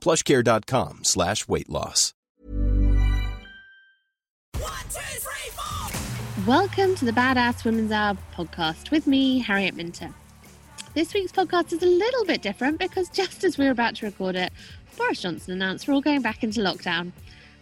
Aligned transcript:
plushcare.com 0.00 1.00
slash 1.04 1.46
weight 1.46 1.68
loss. 1.68 2.14
Welcome 6.46 6.94
to 6.96 7.04
the 7.04 7.12
Badass 7.12 7.64
Women's 7.64 7.92
Hour 7.92 8.16
podcast 8.34 8.90
with 8.90 9.06
me, 9.06 9.40
Harriet 9.40 9.76
Minter. 9.76 10.12
This 10.94 11.12
week's 11.12 11.30
podcast 11.32 11.72
is 11.72 11.82
a 11.82 11.86
little 11.86 12.24
bit 12.24 12.40
different 12.40 12.78
because 12.78 13.08
just 13.10 13.44
as 13.44 13.58
we 13.58 13.66
were 13.66 13.70
about 13.70 13.96
to 13.96 14.06
record 14.06 14.36
it, 14.36 14.52
Boris 14.96 15.20
Johnson 15.20 15.52
announced 15.52 15.86
we're 15.86 15.94
all 15.94 16.00
going 16.00 16.22
back 16.22 16.42
into 16.42 16.60
lockdown. 16.60 17.12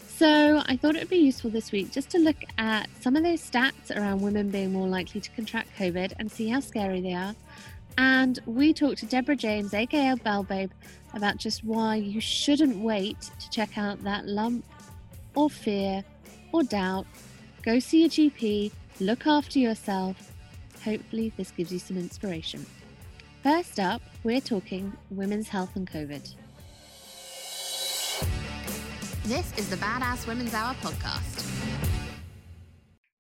So 0.07 0.63
I 0.67 0.77
thought 0.77 0.95
it 0.97 1.01
would 1.01 1.11
be 1.11 1.17
useful 1.17 1.51
this 1.51 1.73
week 1.73 1.91
just 1.91 2.09
to 2.11 2.19
look 2.19 2.37
at 2.57 2.89
some 3.01 3.17
of 3.17 3.23
those 3.25 3.43
stats 3.43 3.95
around 3.95 4.21
women 4.21 4.49
being 4.49 4.73
more 4.73 4.89
likely 4.89 5.21
to 5.21 5.31
contract 5.31 5.69
COVID 5.77 6.13
and 6.19 6.31
see 6.31 6.49
how 6.49 6.61
scary 6.61 7.01
they 7.01 7.15
are. 7.15 7.35
And 7.99 8.39
we 8.47 8.73
talked 8.73 8.99
to 8.99 9.07
Deborah 9.07 9.37
James, 9.37 9.75
aka 9.75 10.15
Bowel 10.15 10.45
Babe, 10.45 10.71
about 11.19 11.37
just 11.37 11.65
why 11.65 11.97
you 11.97 12.21
shouldn't 12.21 12.79
wait 12.79 13.21
to 13.41 13.51
check 13.51 13.77
out 13.77 14.03
that 14.05 14.27
lump 14.27 14.65
or 15.35 15.51
fear 15.51 16.03
or 16.53 16.63
doubt. 16.63 17.07
Go 17.63 17.79
see 17.79 18.01
your 18.01 18.09
GP, 18.09 18.73
look 19.01 19.27
after 19.27 19.59
yourself. 19.59 20.33
Hopefully, 20.85 21.33
this 21.37 21.51
gives 21.51 21.73
you 21.73 21.79
some 21.79 21.99
inspiration. 21.99 22.65
First 23.43 23.79
up, 23.79 24.01
we're 24.25 24.41
talking 24.41 24.93
women's 25.11 25.49
health 25.49 25.77
and 25.77 25.91
COVID. 25.91 26.35
This 29.25 29.59
is 29.59 29.69
the 29.69 29.77
Badass 29.77 30.27
Women's 30.27 30.55
Hour 30.55 30.75
podcast. 30.75 31.45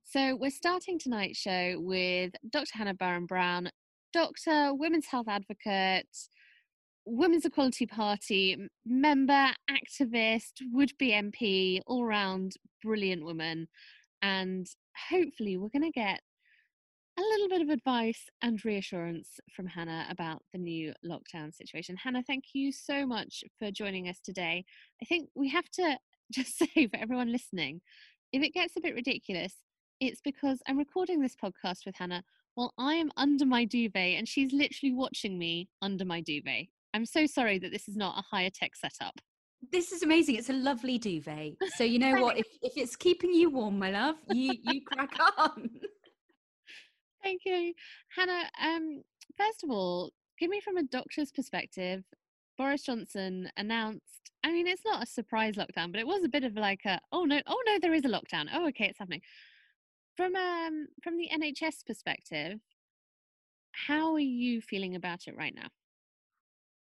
So, 0.05 0.37
we're 0.37 0.51
starting 0.51 0.99
tonight's 0.99 1.39
show 1.39 1.75
with 1.79 2.33
Dr. 2.49 2.71
Hannah 2.73 2.95
Barham 2.95 3.27
Brown, 3.27 3.71
doctor, 4.13 4.73
women's 4.73 5.07
health 5.07 5.27
advocate, 5.29 6.09
Women's 7.11 7.45
Equality 7.45 7.87
Party 7.87 8.57
member, 8.85 9.49
activist, 9.71 10.53
would 10.73 10.93
be 10.99 11.13
MP, 11.13 11.81
all 11.87 12.05
round 12.05 12.53
brilliant 12.83 13.25
woman. 13.25 13.69
And 14.23 14.67
hopefully, 15.11 15.57
we're 15.57 15.69
going 15.69 15.91
to 15.91 15.91
get 15.91 16.21
a 17.19 17.23
little 17.23 17.49
bit 17.49 17.63
of 17.63 17.71
advice 17.71 18.27
and 18.43 18.65
reassurance 18.65 19.41
from 19.55 19.67
Hannah 19.67 20.07
about 20.11 20.43
the 20.53 20.59
new 20.59 20.93
lockdown 21.05 21.55
situation. 21.55 21.97
Hannah, 21.97 22.23
thank 22.23 22.45
you 22.53 22.71
so 22.71 23.07
much 23.07 23.43
for 23.59 23.71
joining 23.71 24.09
us 24.09 24.21
today. 24.21 24.65
I 25.03 25.05
think 25.07 25.31
we 25.35 25.49
have 25.49 25.69
to 25.75 25.99
just 26.33 26.59
say 26.59 26.87
for 26.89 26.97
everyone 26.99 27.33
listening 27.33 27.81
if 28.33 28.43
it 28.43 28.53
gets 28.53 28.77
a 28.77 28.81
bit 28.81 28.95
ridiculous, 28.95 29.55
it's 30.01 30.21
because 30.21 30.61
I'm 30.67 30.79
recording 30.79 31.21
this 31.21 31.35
podcast 31.35 31.87
with 31.87 31.97
Hannah 31.97 32.25
while 32.55 32.73
I 32.79 32.95
am 32.95 33.11
under 33.17 33.47
my 33.47 33.65
duvet 33.65 34.19
and 34.19 34.29
she's 34.29 34.53
literally 34.53 34.93
watching 34.93 35.39
me 35.39 35.69
under 35.81 36.05
my 36.05 36.21
duvet. 36.21 36.67
I'm 36.95 37.07
so 37.07 37.27
sorry 37.27 37.59
that 37.59 37.71
this 37.71 37.89
is 37.89 37.97
not 37.97 38.19
a 38.19 38.23
higher 38.23 38.51
tech 38.51 38.77
setup. 38.77 39.21
This 39.73 39.93
is 39.93 40.03
amazing. 40.03 40.37
It's 40.37 40.51
a 40.51 40.55
lovely 40.55 40.99
duvet. 40.99 41.55
So 41.77 41.85
you 41.85 41.99
know 42.05 42.23
what? 42.23 42.39
If 42.39 42.47
if 42.63 42.73
it's 42.77 42.97
keeping 42.97 43.33
you 43.33 43.51
warm, 43.51 43.79
my 43.79 43.91
love, 43.91 44.17
you 44.29 44.55
you 44.63 44.81
crack 44.85 45.11
on. 45.39 45.71
Thank 47.23 47.43
you, 47.45 47.75
Hannah. 48.17 48.49
Um, 48.63 49.03
first 49.37 49.65
of 49.65 49.71
all, 49.71 50.13
give 50.39 50.51
me 50.51 50.61
from 50.61 50.77
a 50.77 50.85
doctor's 50.85 51.33
perspective. 51.33 52.05
Boris 52.57 52.83
Johnson 52.83 53.51
announced. 53.57 54.31
I 54.45 54.53
mean, 54.53 54.67
it's 54.67 54.83
not 54.85 55.03
a 55.03 55.07
surprise 55.07 55.57
lockdown, 55.57 55.91
but 55.91 56.01
it 56.01 56.07
was 56.07 56.25
a 56.25 56.29
bit 56.29 56.45
of 56.45 56.55
like 56.55 56.85
a 56.87 57.01
oh 57.13 57.25
no, 57.25 57.41
oh 57.47 57.63
no, 57.67 57.79
there 57.81 57.95
is 57.95 58.05
a 58.05 58.09
lockdown. 58.09 58.47
Oh, 58.53 58.69
okay, 58.69 58.87
it's 58.87 58.99
happening. 58.99 59.23
From 60.17 60.35
um 60.37 60.87
from 61.03 61.17
the 61.17 61.29
NHS 61.33 61.85
perspective, 61.87 62.61
how 63.73 64.15
are 64.15 64.21
you 64.21 64.61
feeling 64.61 64.95
about 64.95 65.27
it 65.27 65.37
right 65.37 65.55
now? 65.55 65.69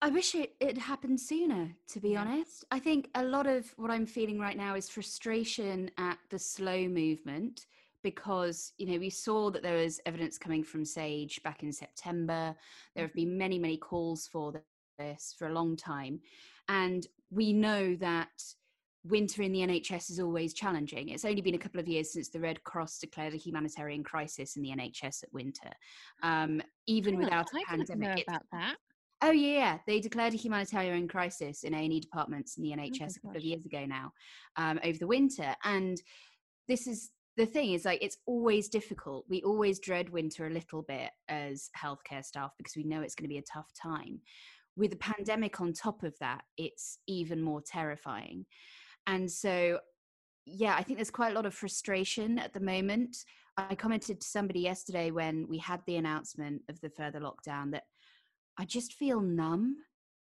I 0.04 0.10
wish 0.10 0.34
it 0.34 0.56
it 0.60 0.78
happened 0.78 1.20
sooner, 1.20 1.70
to 1.90 2.00
be 2.00 2.12
yeah. 2.12 2.22
honest. 2.22 2.66
I 2.72 2.80
think 2.80 3.10
a 3.16 3.24
lot 3.24 3.48
of 3.48 3.72
what 3.78 3.92
I'm 3.92 4.06
feeling 4.06 4.40
right 4.40 4.58
now 4.58 4.76
is 4.76 4.90
frustration 4.90 5.92
at 5.98 6.18
the 6.30 6.40
slow 6.40 6.88
movement 6.88 7.68
because, 8.04 8.74
you 8.78 8.88
know, 8.88 8.98
we 8.98 9.12
saw 9.12 9.52
that 9.52 9.62
there 9.62 9.78
was 9.78 10.00
evidence 10.08 10.40
coming 10.40 10.64
from 10.64 10.84
SAGE 10.84 11.42
back 11.44 11.62
in 11.62 11.72
September. 11.72 12.56
There 12.96 13.06
have 13.06 13.14
been 13.14 13.38
many, 13.38 13.60
many 13.60 13.78
calls 13.78 14.28
for 14.28 14.54
this 14.98 15.36
for 15.38 15.48
a 15.48 15.54
long 15.54 15.76
time. 15.76 16.20
And 16.68 17.06
we 17.30 17.54
know 17.54 17.96
that 17.96 18.30
winter 19.04 19.42
in 19.42 19.52
the 19.52 19.60
NHS 19.60 20.12
is 20.12 20.20
always 20.20 20.54
challenging. 20.54 21.10
It's 21.10 21.26
only 21.26 21.42
been 21.42 21.56
a 21.56 21.60
couple 21.60 21.80
of 21.80 21.88
years 21.88 22.12
since 22.12 22.30
the 22.30 22.40
Red 22.40 22.64
Cross 22.64 23.00
declared 23.00 23.34
a 23.34 23.38
humanitarian 23.38 24.04
crisis 24.04 24.56
in 24.56 24.64
the 24.64 24.72
NHS 24.72 25.24
at 25.24 25.34
winter. 25.34 25.72
Um, 26.24 26.62
even 26.88 27.18
without 27.18 27.48
a 27.54 27.58
I 27.58 27.64
pandemic. 27.68 28.26
About 28.28 28.46
that. 28.52 28.76
Oh 29.24 29.32
yeah, 29.32 29.58
yeah, 29.58 29.78
they 29.86 30.00
declared 30.00 30.34
a 30.34 30.38
humanitarian 30.38 31.08
crisis 31.08 31.64
in 31.64 31.74
A 31.74 31.78
and 31.78 31.94
E 31.94 32.00
departments 32.00 32.58
in 32.58 32.64
the 32.64 32.72
NHS 32.72 33.02
oh 33.02 33.06
a 33.06 33.20
couple 33.20 33.38
of 33.38 33.44
years 33.44 33.66
ago 33.66 33.86
now, 33.86 34.12
um, 34.56 34.80
over 34.84 34.98
the 34.98 35.08
winter. 35.08 35.56
And 35.64 36.02
this 36.68 36.88
is 36.88 37.12
the 37.38 37.46
thing 37.46 37.74
is 37.74 37.86
like 37.86 38.02
it's 38.02 38.18
always 38.26 38.68
difficult. 38.68 39.26
We 39.30 39.42
always 39.44 39.80
dread 39.80 40.10
winter 40.10 40.48
a 40.48 40.52
little 40.52 40.82
bit 40.82 41.12
as 41.30 41.70
healthcare 41.82 42.26
staff 42.26 42.52
because 42.58 42.76
we 42.76 42.84
know 42.84 43.02
it's 43.02 43.16
going 43.16 43.26
to 43.26 43.34
be 43.34 43.38
a 43.38 43.44
tough 43.44 43.72
time. 43.80 44.22
With 44.76 44.94
a 44.94 44.98
pandemic 44.98 45.62
on 45.62 45.74
top 45.74 46.04
of 46.04 46.18
that, 46.20 46.42
it's 46.58 46.98
even 47.08 47.42
more 47.42 47.62
terrifying. 47.62 48.46
And 49.08 49.30
so, 49.30 49.80
yeah, 50.46 50.76
I 50.76 50.84
think 50.84 50.98
there's 50.98 51.12
quite 51.12 51.32
a 51.32 51.36
lot 51.36 51.46
of 51.46 51.54
frustration 51.54 52.40
at 52.40 52.54
the 52.54 52.60
moment. 52.60 53.18
I 53.58 53.76
commented 53.76 54.22
to 54.22 54.28
somebody 54.28 54.62
yesterday 54.62 55.12
when 55.12 55.46
we 55.48 55.58
had 55.58 55.82
the 55.86 55.98
announcement 55.98 56.62
of 56.70 56.80
the 56.82 56.90
further 56.90 57.20
lockdown 57.20 57.72
that 57.72 57.84
I 58.58 58.66
just 58.66 58.94
feel 58.94 59.22
numb 59.22 59.78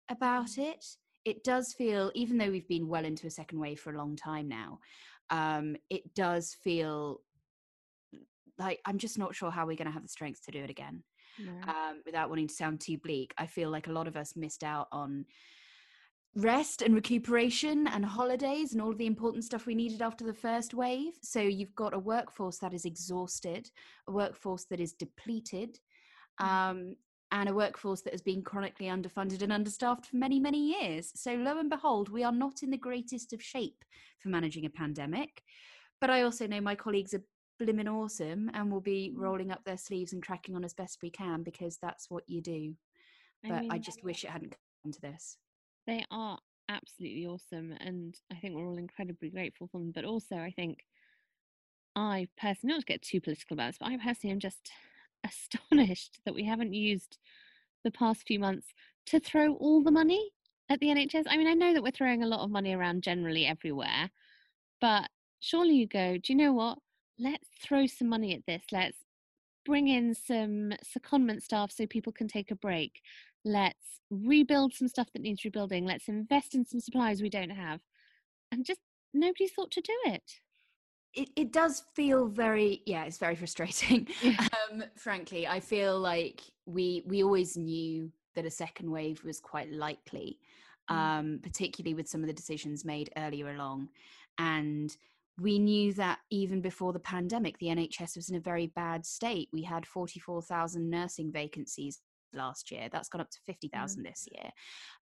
about 0.10 0.48
mm. 0.48 0.70
it. 0.70 0.86
It 1.26 1.44
does 1.44 1.74
feel, 1.74 2.12
even 2.16 2.38
though 2.38 2.52
we've 2.52 2.68
been 2.68 2.88
well 2.88 3.06
into 3.06 3.28
a 3.28 3.32
second 3.32 3.60
wave 3.60 3.80
for 3.80 3.94
a 3.94 3.98
long 3.98 4.16
time 4.16 4.48
now, 4.48 4.80
um, 5.30 5.76
it 5.90 6.14
does 6.14 6.56
feel 6.64 7.22
like 8.60 8.80
I'm 8.86 8.98
just 8.98 9.18
not 9.18 9.34
sure 9.34 9.52
how 9.52 9.66
we're 9.66 9.78
going 9.78 9.88
to 9.88 9.94
have 9.94 10.04
the 10.04 10.10
strength 10.10 10.44
to 10.46 10.52
do 10.52 10.64
it 10.64 10.70
again. 10.70 11.04
Um, 11.68 12.02
without 12.06 12.30
wanting 12.30 12.48
to 12.48 12.54
sound 12.54 12.80
too 12.82 12.98
bleak, 12.98 13.34
I 13.38 13.48
feel 13.48 13.72
like 13.72 13.88
a 13.88 13.92
lot 13.92 14.08
of 14.08 14.16
us 14.16 14.36
missed 14.36 14.64
out 14.64 14.88
on 14.92 15.26
rest 16.36 16.82
and 16.82 16.96
recuperation 16.96 17.88
and 17.88 18.06
holidays 18.06 18.74
and 18.74 18.82
all 18.82 18.92
of 18.92 18.98
the 18.98 19.08
important 19.08 19.44
stuff 19.44 19.66
we 19.66 19.76
needed 19.76 20.02
after 20.02 20.26
the 20.26 20.34
first 20.34 20.74
wave. 20.74 21.14
So 21.22 21.40
you've 21.42 21.76
got 21.76 21.94
a 21.94 22.00
workforce 22.00 22.58
that 22.60 22.74
is 22.74 22.86
exhausted, 22.86 23.70
a 24.08 24.12
workforce 24.12 24.66
that 24.66 24.80
is 24.80 24.94
depleted, 24.94 25.80
mm. 26.40 26.46
um, 26.46 26.96
and 27.34 27.50
a 27.50 27.54
workforce 27.54 28.02
that 28.02 28.14
has 28.14 28.22
been 28.22 28.44
chronically 28.44 28.86
underfunded 28.86 29.42
and 29.42 29.52
understaffed 29.52 30.06
for 30.06 30.16
many, 30.16 30.40
many 30.40 30.80
years. 30.80 31.12
So, 31.16 31.34
lo 31.34 31.58
and 31.58 31.70
behold, 31.70 32.10
we 32.10 32.24
are 32.24 32.32
not 32.32 32.62
in 32.62 32.70
the 32.70 32.78
greatest 32.78 33.34
of 33.34 33.42
shape 33.42 33.84
for 34.20 34.30
managing 34.30 34.66
a 34.66 34.70
pandemic. 34.70 35.42
But 36.00 36.12
I 36.12 36.22
also 36.22 36.46
know 36.46 36.62
my 36.62 36.76
colleagues 36.76 37.16
are 37.16 37.24
blimmin' 37.60 37.92
awesome 37.92 38.52
and 38.54 38.72
will 38.72 38.82
be 38.82 39.12
mm. 39.14 39.20
rolling 39.20 39.52
up 39.52 39.64
their 39.66 39.78
sleeves 39.78 40.14
and 40.14 40.22
cracking 40.22 40.56
on 40.56 40.64
as 40.64 40.76
best 40.76 41.00
we 41.02 41.10
can 41.10 41.42
because 41.42 41.78
that's 41.82 42.10
what 42.10 42.24
you 42.28 42.40
do. 42.40 42.76
But 43.42 43.52
I, 43.52 43.62
mean, 43.62 43.72
I 43.72 43.80
just 43.80 44.04
wish 44.04 44.24
it 44.24 44.30
hadn't 44.30 44.56
come 44.84 44.92
to 44.92 45.02
this. 45.02 45.38
They 45.88 46.06
are 46.12 46.38
absolutely 46.70 47.26
awesome. 47.26 47.74
And 47.80 48.16
I 48.32 48.36
think 48.36 48.54
we're 48.54 48.68
all 48.68 48.78
incredibly 48.78 49.32
grateful 49.32 49.68
for 49.72 49.80
them. 49.80 49.92
But 49.94 50.06
also, 50.06 50.36
I 50.36 50.54
think 50.56 50.86
I 51.96 52.28
personally, 52.40 52.74
not 52.74 52.82
to 52.82 52.86
get 52.86 53.02
too 53.02 53.22
political 53.22 53.56
about 53.56 53.70
this, 53.70 53.78
but 53.80 53.88
I 53.88 53.98
personally 53.98 54.34
am 54.34 54.40
just 54.40 54.72
astonished 55.24 56.20
that 56.26 56.36
we 56.36 56.46
haven't 56.46 56.74
used 56.74 57.18
the 57.84 57.92
past 57.92 58.24
few 58.28 58.40
months 58.40 58.68
to 59.08 59.20
throw 59.20 59.56
all 59.56 59.84
the 59.84 59.92
money 59.92 60.32
at 60.70 60.80
the 60.80 60.88
NHS? 60.88 61.26
I 61.28 61.38
mean, 61.38 61.48
I 61.48 61.54
know 61.54 61.74
that 61.74 61.84
we're 61.84 61.92
throwing 61.92 62.24
a 62.24 62.28
lot 62.28 62.42
of 62.42 62.52
money 62.52 62.74
around 62.74 63.04
generally 63.04 63.46
everywhere, 63.46 64.12
but 64.82 65.10
surely 65.40 65.76
you 65.76 65.88
go, 65.88 66.18
do 66.18 66.34
you 66.34 66.36
know 66.36 66.54
what? 66.54 66.80
Let's 67.20 67.48
throw 67.62 67.86
some 67.86 68.10
money 68.10 68.34
at 68.34 68.46
this. 68.46 68.64
Let's 68.72 68.98
bring 69.66 69.88
in 69.88 70.14
some 70.14 70.74
secondment 70.84 71.42
staff 71.42 71.72
so 71.72 71.86
people 71.86 72.12
can 72.12 72.28
take 72.28 72.52
a 72.52 72.56
break. 72.56 73.02
Let's 73.46 74.00
rebuild 74.10 74.74
some 74.74 74.88
stuff 74.88 75.08
that 75.14 75.22
needs 75.22 75.44
rebuilding. 75.44 75.86
Let's 75.86 76.08
invest 76.08 76.56
in 76.56 76.66
some 76.66 76.80
supplies 76.80 77.22
we 77.22 77.30
don't 77.30 77.50
have. 77.50 77.82
And 78.52 78.66
just 78.66 78.80
nobody 79.14 79.48
thought 79.48 79.72
to 79.72 79.82
do 79.82 79.94
it. 80.06 80.40
It, 81.14 81.30
it 81.36 81.52
does 81.54 81.84
feel 81.94 82.28
very 82.28 82.82
yeah 82.86 83.04
it's 83.04 83.20
very 83.20 83.36
frustrating 83.36 84.08
um 84.26 84.84
frankly 84.96 85.46
i 85.46 85.60
feel 85.60 86.00
like 86.00 86.42
we 86.66 87.04
we 87.06 87.24
always 87.24 87.56
knew 87.56 88.12
that 88.34 88.46
a 88.46 88.50
second 88.50 88.90
wave 88.90 89.24
was 89.24 89.40
quite 89.40 89.72
likely 89.72 90.40
mm. 90.90 90.96
um 90.96 91.40
particularly 91.44 91.94
with 91.94 92.08
some 92.08 92.22
of 92.22 92.28
the 92.28 92.34
decisions 92.34 92.84
made 92.84 93.12
earlier 93.16 93.54
along 93.54 93.90
and 94.40 94.98
we 95.40 95.58
knew 95.58 95.94
that 95.94 96.20
even 96.30 96.62
before 96.62 96.94
the 96.94 97.00
pandemic, 97.00 97.58
the 97.58 97.68
NHS 97.68 98.16
was 98.16 98.30
in 98.30 98.36
a 98.36 98.40
very 98.40 98.68
bad 98.68 99.06
state. 99.06 99.50
We 99.52 99.64
had 99.64 99.86
44,000 99.86 100.90
nursing 100.90 101.32
vacancies 101.32 102.02
last 102.36 102.72
year. 102.72 102.90
That's 102.92 103.10
gone 103.10 103.22
up 103.22 103.30
to 103.32 103.40
50,000 103.46 104.02
mm. 104.02 104.08
this 104.08 104.28
year. 104.32 104.50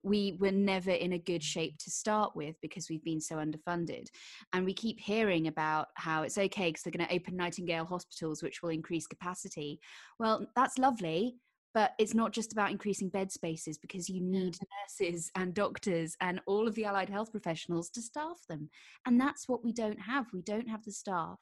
We 0.02 0.36
were 0.40 0.50
never 0.52 0.90
in 0.90 1.12
a 1.12 1.18
good 1.18 1.42
shape 1.42 1.78
to 1.78 1.90
start 1.90 2.34
with 2.34 2.56
because 2.62 2.88
we've 2.88 3.04
been 3.04 3.20
so 3.20 3.36
underfunded. 3.36 4.06
And 4.52 4.64
we 4.64 4.74
keep 4.74 5.00
hearing 5.00 5.48
about 5.48 5.88
how 5.94 6.22
it's 6.22 6.38
okay 6.38 6.68
because 6.70 6.82
they're 6.82 6.92
going 6.92 7.08
to 7.08 7.14
open 7.14 7.36
Nightingale 7.36 7.84
hospitals, 7.84 8.42
which 8.42 8.62
will 8.62 8.70
increase 8.70 9.06
capacity. 9.06 9.80
Well, 10.18 10.46
that's 10.54 10.78
lovely 10.78 11.36
but 11.74 11.92
it's 11.98 12.14
not 12.14 12.32
just 12.32 12.52
about 12.52 12.70
increasing 12.70 13.08
bed 13.08 13.32
spaces 13.32 13.78
because 13.78 14.08
you 14.08 14.20
need 14.20 14.56
nurses 14.84 15.30
and 15.34 15.54
doctors 15.54 16.16
and 16.20 16.40
all 16.46 16.68
of 16.68 16.74
the 16.74 16.84
allied 16.84 17.08
health 17.08 17.30
professionals 17.30 17.88
to 17.90 18.02
staff 18.02 18.40
them 18.48 18.68
and 19.06 19.20
that's 19.20 19.48
what 19.48 19.64
we 19.64 19.72
don't 19.72 20.00
have 20.00 20.26
we 20.32 20.42
don't 20.42 20.68
have 20.68 20.84
the 20.84 20.92
staff 20.92 21.38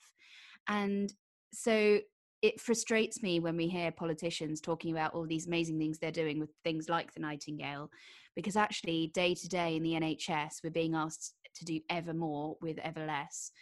and 0.69 1.13
so 1.53 1.99
it 2.43 2.61
frustrates 2.61 3.23
me 3.23 3.39
when 3.39 3.57
we 3.57 3.69
hear 3.69 3.91
politicians 3.93 4.61
talking 4.61 4.93
about 4.93 5.15
all 5.15 5.27
these 5.27 5.47
amazing 5.47 5.79
things 5.79 5.99
they're 5.99 6.11
doing 6.11 6.39
with 6.39 6.51
things 6.65 6.89
like 6.89 7.13
the 7.13 7.21
nightingale 7.21 7.91
because 8.35 8.57
actually 8.57 9.11
day 9.15 9.35
to 9.35 9.49
day 9.49 9.77
in 9.77 9.83
the 9.83 9.93
nhs 9.93 10.63
we're 10.65 10.71
being 10.71 10.95
asked 10.95 11.35
to 11.55 11.65
do 11.65 11.81
ever 11.91 12.15
more 12.15 12.57
with 12.61 12.79
ever 12.79 13.05
less 13.05 13.53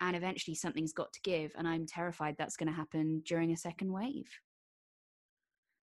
and 0.00 0.14
eventually 0.16 0.54
something's 0.54 0.92
got 0.92 1.12
to 1.12 1.20
give 1.22 1.50
and 1.56 1.66
i'm 1.66 1.86
terrified 1.86 2.36
that's 2.38 2.56
going 2.56 2.68
to 2.68 2.76
happen 2.76 3.22
during 3.26 3.52
a 3.52 3.56
second 3.56 3.92
wave 3.92 4.28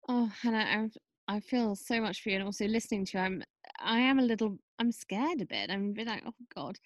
Oh, 0.09 0.29
Hannah, 0.41 0.89
I 1.27 1.35
I 1.35 1.39
feel 1.39 1.75
so 1.75 2.01
much 2.01 2.21
for 2.21 2.29
you, 2.29 2.35
and 2.35 2.43
also 2.43 2.65
listening 2.65 3.05
to 3.05 3.17
you, 3.17 3.23
I'm 3.23 3.43
I 3.79 3.99
am 3.99 4.19
a 4.19 4.23
little 4.23 4.57
I'm 4.79 4.91
scared 4.91 5.41
a 5.41 5.45
bit. 5.45 5.69
I'm 5.69 5.89
a 5.89 5.93
bit 5.93 6.07
like, 6.07 6.23
oh 6.25 6.33
God. 6.53 6.77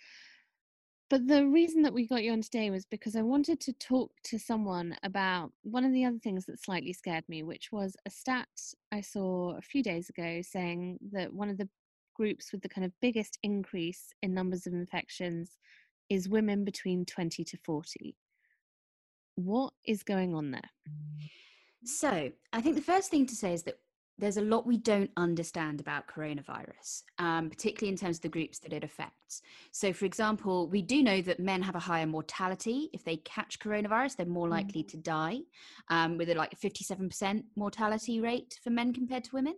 But 1.10 1.28
the 1.28 1.48
reason 1.48 1.84
that 1.84 1.94
we 1.94 2.06
got 2.06 2.24
you 2.24 2.34
on 2.34 2.42
today 2.42 2.70
was 2.70 2.86
because 2.86 3.16
I 3.16 3.22
wanted 3.22 3.62
to 3.62 3.74
talk 3.74 4.12
to 4.26 4.38
someone 4.38 4.96
about 5.04 5.52
one 5.64 5.86
of 5.86 5.94
the 5.94 6.04
other 6.04 6.20
things 6.20 6.46
that 6.46 6.62
slightly 6.62 6.92
scared 6.92 7.24
me, 7.30 7.44
which 7.44 7.72
was 7.72 7.96
a 8.06 8.10
stat 8.10 8.50
I 8.92 9.00
saw 9.00 9.56
a 9.58 9.62
few 9.62 9.82
days 9.82 10.10
ago 10.10 10.42
saying 10.42 11.00
that 11.14 11.34
one 11.34 11.50
of 11.50 11.58
the 11.58 11.70
groups 12.14 12.52
with 12.52 12.62
the 12.62 12.70
kind 12.70 12.84
of 12.84 12.92
biggest 13.02 13.38
increase 13.42 14.08
in 14.22 14.34
numbers 14.34 14.68
of 14.68 14.74
infections 14.74 15.58
is 16.10 16.28
women 16.28 16.66
between 16.66 17.06
20 17.06 17.44
to 17.46 17.58
40. 17.58 18.18
What 19.36 19.74
is 19.86 20.04
going 20.04 20.36
on 20.36 20.52
there? 20.52 20.70
So, 21.86 22.32
I 22.52 22.62
think 22.62 22.76
the 22.76 22.82
first 22.82 23.12
thing 23.12 23.26
to 23.28 23.36
say 23.36 23.54
is 23.54 23.64
that 23.64 23.80
there's 24.20 24.38
a 24.38 24.42
lot 24.42 24.66
we 24.66 24.78
don't 24.78 25.12
understand 25.16 25.80
about 25.80 26.08
coronavirus, 26.08 27.04
um, 27.20 27.50
particularly 27.50 27.92
in 27.92 27.98
terms 27.98 28.18
of 28.18 28.22
the 28.24 28.30
groups 28.30 28.60
that 28.60 28.74
it 28.74 28.84
affects. 28.84 29.42
So, 29.72 29.94
for 29.94 30.06
example, 30.06 30.68
we 30.68 30.82
do 30.82 31.04
know 31.04 31.22
that 31.22 31.40
men 31.40 31.62
have 31.62 31.76
a 31.76 31.80
higher 31.80 32.08
mortality. 32.08 32.90
If 32.94 33.04
they 33.04 33.18
catch 33.18 33.60
coronavirus, 33.60 34.16
they're 34.16 34.26
more 34.26 34.48
likely 34.48 34.84
mm. 34.84 34.88
to 34.90 34.98
die, 34.98 35.40
um, 35.90 36.18
with 36.18 36.30
a 36.30 36.36
like 36.36 36.60
57% 36.60 37.44
mortality 37.56 38.20
rate 38.22 38.58
for 38.64 38.70
men 38.70 38.94
compared 38.94 39.26
to 39.26 39.32
women. 39.34 39.56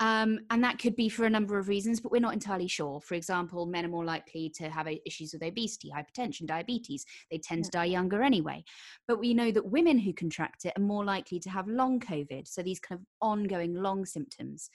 Um, 0.00 0.40
and 0.50 0.64
that 0.64 0.78
could 0.78 0.96
be 0.96 1.08
for 1.08 1.26
a 1.26 1.30
number 1.30 1.58
of 1.58 1.68
reasons, 1.68 2.00
but 2.00 2.10
we're 2.10 2.20
not 2.20 2.34
entirely 2.34 2.68
sure. 2.68 3.00
For 3.00 3.14
example, 3.14 3.66
men 3.66 3.84
are 3.84 3.88
more 3.88 4.04
likely 4.04 4.50
to 4.56 4.70
have 4.70 4.88
issues 5.06 5.32
with 5.32 5.42
obesity, 5.42 5.92
hypertension, 5.94 6.46
diabetes. 6.46 7.04
They 7.30 7.38
tend 7.38 7.64
to 7.66 7.70
die 7.70 7.84
younger 7.84 8.22
anyway. 8.22 8.64
But 9.06 9.20
we 9.20 9.34
know 9.34 9.52
that 9.52 9.66
women 9.66 9.98
who 9.98 10.12
contract 10.12 10.64
it 10.64 10.72
are 10.76 10.82
more 10.82 11.04
likely 11.04 11.38
to 11.40 11.50
have 11.50 11.68
long 11.68 12.00
COVID, 12.00 12.48
so 12.48 12.62
these 12.62 12.80
kind 12.80 12.98
of 12.98 13.06
ongoing 13.20 13.74
long 13.74 13.91
symptoms. 14.04 14.70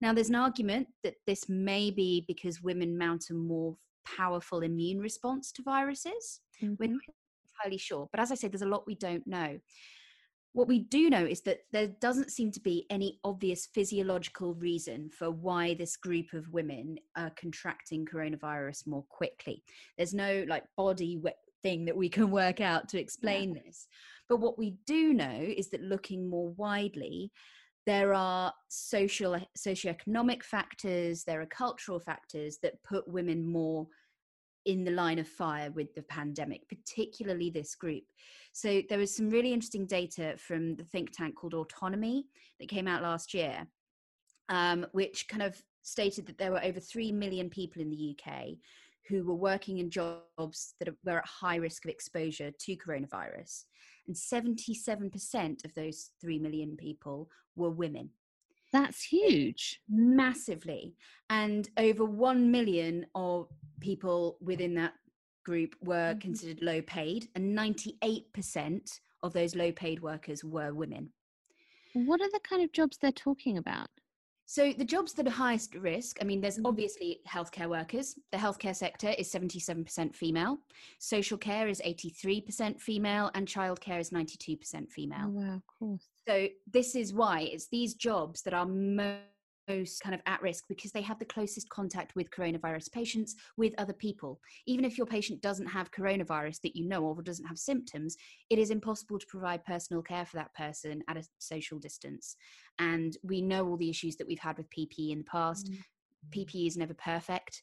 Now, 0.00 0.12
there's 0.12 0.28
an 0.28 0.34
argument 0.34 0.88
that 1.04 1.14
this 1.26 1.48
may 1.48 1.90
be 1.90 2.24
because 2.28 2.62
women 2.62 2.98
mount 2.98 3.30
a 3.30 3.34
more 3.34 3.76
powerful 4.04 4.60
immune 4.60 5.00
response 5.00 5.52
to 5.52 5.62
viruses. 5.62 6.40
Mm-hmm. 6.62 6.74
We're 6.78 6.90
not 6.90 7.00
entirely 7.48 7.78
sure. 7.78 8.08
But 8.10 8.20
as 8.20 8.30
I 8.30 8.34
said, 8.34 8.52
there's 8.52 8.62
a 8.62 8.66
lot 8.66 8.86
we 8.86 8.94
don't 8.94 9.26
know. 9.26 9.58
What 10.52 10.68
we 10.68 10.80
do 10.80 11.10
know 11.10 11.24
is 11.24 11.42
that 11.42 11.60
there 11.70 11.88
doesn't 12.00 12.30
seem 12.30 12.50
to 12.52 12.60
be 12.60 12.86
any 12.88 13.20
obvious 13.24 13.66
physiological 13.74 14.54
reason 14.54 15.10
for 15.10 15.30
why 15.30 15.74
this 15.74 15.98
group 15.98 16.32
of 16.32 16.48
women 16.48 16.96
are 17.14 17.32
contracting 17.36 18.06
coronavirus 18.06 18.86
more 18.86 19.04
quickly. 19.10 19.62
There's 19.98 20.14
no 20.14 20.46
like 20.48 20.64
body 20.76 21.20
thing 21.62 21.84
that 21.84 21.96
we 21.96 22.08
can 22.08 22.30
work 22.30 22.60
out 22.60 22.88
to 22.90 23.00
explain 23.00 23.54
yeah. 23.54 23.62
this. 23.66 23.86
But 24.28 24.38
what 24.38 24.58
we 24.58 24.76
do 24.86 25.12
know 25.12 25.38
is 25.40 25.68
that 25.70 25.82
looking 25.82 26.30
more 26.30 26.48
widely, 26.50 27.30
there 27.86 28.12
are 28.12 28.52
social 28.68 29.38
socioeconomic 29.56 30.42
factors 30.42 31.24
there 31.24 31.40
are 31.40 31.46
cultural 31.46 32.00
factors 32.00 32.58
that 32.62 32.82
put 32.82 33.06
women 33.08 33.46
more 33.46 33.86
in 34.64 34.84
the 34.84 34.90
line 34.90 35.20
of 35.20 35.28
fire 35.28 35.70
with 35.70 35.94
the 35.94 36.02
pandemic 36.02 36.68
particularly 36.68 37.50
this 37.50 37.74
group. 37.76 38.02
So 38.52 38.82
there 38.88 38.98
was 38.98 39.14
some 39.14 39.30
really 39.30 39.52
interesting 39.52 39.86
data 39.86 40.34
from 40.38 40.74
the 40.74 40.84
think 40.84 41.12
tank 41.12 41.36
called 41.36 41.54
autonomy 41.54 42.26
that 42.58 42.68
came 42.68 42.88
out 42.88 43.02
last 43.02 43.32
year 43.32 43.66
um, 44.48 44.86
which 44.92 45.28
kind 45.28 45.42
of 45.42 45.60
stated 45.82 46.26
that 46.26 46.38
there 46.38 46.50
were 46.50 46.64
over 46.64 46.80
3 46.80 47.12
million 47.12 47.48
people 47.48 47.80
in 47.80 47.90
the 47.90 48.16
uk 48.16 48.32
who 49.08 49.24
were 49.24 49.34
working 49.34 49.78
in 49.78 49.90
jobs 49.90 50.74
that 50.78 50.88
were 51.04 51.18
at 51.18 51.26
high 51.26 51.56
risk 51.56 51.84
of 51.84 51.90
exposure 51.90 52.50
to 52.50 52.76
coronavirus 52.76 53.64
and 54.06 54.16
77% 54.16 55.64
of 55.64 55.74
those 55.74 56.10
3 56.20 56.38
million 56.38 56.76
people 56.76 57.28
were 57.56 57.70
women. 57.70 58.10
That's 58.72 59.02
huge. 59.02 59.80
Massively. 59.88 60.94
And 61.30 61.68
over 61.76 62.04
1 62.04 62.50
million 62.50 63.06
of 63.14 63.48
people 63.80 64.36
within 64.40 64.74
that 64.74 64.94
group 65.44 65.74
were 65.82 66.12
mm-hmm. 66.12 66.18
considered 66.18 66.62
low 66.62 66.82
paid, 66.82 67.28
and 67.34 67.56
98% 67.56 69.00
of 69.22 69.32
those 69.32 69.54
low 69.54 69.72
paid 69.72 70.02
workers 70.02 70.44
were 70.44 70.74
women. 70.74 71.10
What 71.94 72.20
are 72.20 72.30
the 72.30 72.40
kind 72.40 72.62
of 72.62 72.72
jobs 72.72 72.98
they're 72.98 73.12
talking 73.12 73.56
about? 73.56 73.88
So 74.48 74.72
the 74.72 74.84
jobs 74.84 75.12
that 75.14 75.26
are 75.26 75.30
highest 75.30 75.74
risk, 75.74 76.18
I 76.20 76.24
mean, 76.24 76.40
there's 76.40 76.56
mm-hmm. 76.56 76.66
obviously 76.66 77.18
healthcare 77.28 77.68
workers. 77.68 78.14
The 78.30 78.38
healthcare 78.38 78.74
sector 78.76 79.08
is 79.18 79.30
77% 79.30 80.14
female. 80.14 80.58
Social 81.00 81.36
care 81.36 81.66
is 81.66 81.82
83% 81.84 82.80
female, 82.80 83.30
and 83.34 83.48
childcare 83.48 83.98
is 83.98 84.10
92% 84.10 84.90
female. 84.90 85.26
Oh, 85.26 85.30
wow, 85.30 85.54
of 85.56 85.62
course. 85.66 86.08
So 86.28 86.46
this 86.72 86.94
is 86.94 87.12
why 87.12 87.40
it's 87.40 87.66
these 87.66 87.94
jobs 87.94 88.42
that 88.42 88.54
are 88.54 88.66
most 88.66 89.22
most 89.68 90.00
kind 90.00 90.14
of 90.14 90.20
at 90.26 90.42
risk 90.42 90.64
because 90.68 90.92
they 90.92 91.02
have 91.02 91.18
the 91.18 91.24
closest 91.24 91.68
contact 91.68 92.14
with 92.14 92.30
coronavirus 92.30 92.90
patients 92.92 93.34
with 93.56 93.74
other 93.78 93.92
people. 93.92 94.40
Even 94.66 94.84
if 94.84 94.96
your 94.96 95.06
patient 95.06 95.42
doesn't 95.42 95.66
have 95.66 95.90
coronavirus 95.90 96.60
that 96.62 96.76
you 96.76 96.86
know 96.86 97.08
of 97.08 97.18
or 97.18 97.22
doesn't 97.22 97.46
have 97.46 97.58
symptoms, 97.58 98.16
it 98.50 98.58
is 98.58 98.70
impossible 98.70 99.18
to 99.18 99.26
provide 99.26 99.64
personal 99.64 100.02
care 100.02 100.24
for 100.24 100.36
that 100.36 100.54
person 100.54 101.02
at 101.08 101.16
a 101.16 101.24
social 101.38 101.78
distance. 101.78 102.36
And 102.78 103.16
we 103.22 103.40
know 103.42 103.66
all 103.66 103.76
the 103.76 103.90
issues 103.90 104.16
that 104.16 104.26
we've 104.26 104.38
had 104.38 104.56
with 104.56 104.70
PPE 104.70 105.12
in 105.12 105.18
the 105.18 105.24
past. 105.24 105.70
Mm. 105.70 105.78
PPE 106.30 106.66
is 106.66 106.76
never 106.76 106.94
perfect. 106.94 107.62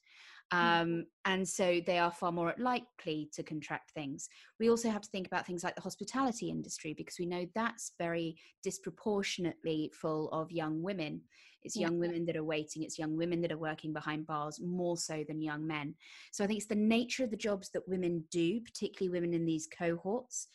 Mm. 0.54 0.82
Um, 0.82 1.06
and 1.26 1.48
so 1.48 1.82
they 1.86 1.98
are 1.98 2.12
far 2.12 2.32
more 2.32 2.54
likely 2.58 3.30
to 3.34 3.44
contract 3.44 3.92
things. 3.92 4.30
We 4.60 4.70
also 4.70 4.90
have 4.90 5.02
to 5.02 5.10
think 5.10 5.28
about 5.28 5.48
things 5.48 5.64
like 5.64 5.76
the 5.76 5.82
hospitality 5.82 6.50
industry 6.50 6.94
because 6.94 7.16
we 7.20 7.26
know 7.26 7.46
that's 7.56 7.94
very 7.98 8.36
disproportionately 8.62 9.92
full 10.00 10.30
of 10.30 10.52
young 10.52 10.82
women. 10.82 11.22
It's 11.64 11.78
young 11.78 11.94
yeah. 11.94 12.08
women 12.08 12.26
that 12.26 12.36
are 12.36 12.44
waiting, 12.44 12.84
it's 12.84 13.00
young 13.00 13.16
women 13.16 13.42
that 13.42 13.52
are 13.52 13.58
working 13.58 13.94
behind 13.94 14.28
bars 14.28 14.60
more 14.62 14.98
so 14.98 15.24
than 15.28 15.42
young 15.42 15.66
men. 15.66 15.96
So 16.32 16.44
I 16.44 16.48
think 16.48 16.58
it's 16.58 16.68
the 16.68 16.76
nature 16.76 17.24
of 17.24 17.32
the 17.32 17.38
jobs 17.38 17.70
that 17.74 17.88
women 17.88 18.26
do, 18.32 18.60
particularly 18.62 19.18
women 19.18 19.34
in 19.34 19.46
these 19.46 19.68
cohorts. 19.68 20.50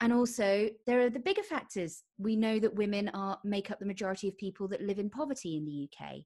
And 0.00 0.12
also, 0.12 0.68
there 0.86 1.00
are 1.00 1.10
the 1.10 1.18
bigger 1.18 1.42
factors. 1.42 2.04
We 2.18 2.36
know 2.36 2.58
that 2.60 2.74
women 2.74 3.08
are 3.08 3.38
make 3.44 3.70
up 3.70 3.80
the 3.80 3.86
majority 3.86 4.28
of 4.28 4.36
people 4.36 4.68
that 4.68 4.82
live 4.82 4.98
in 4.98 5.10
poverty 5.10 5.56
in 5.56 5.64
the 5.64 5.88
UK. 5.88 6.22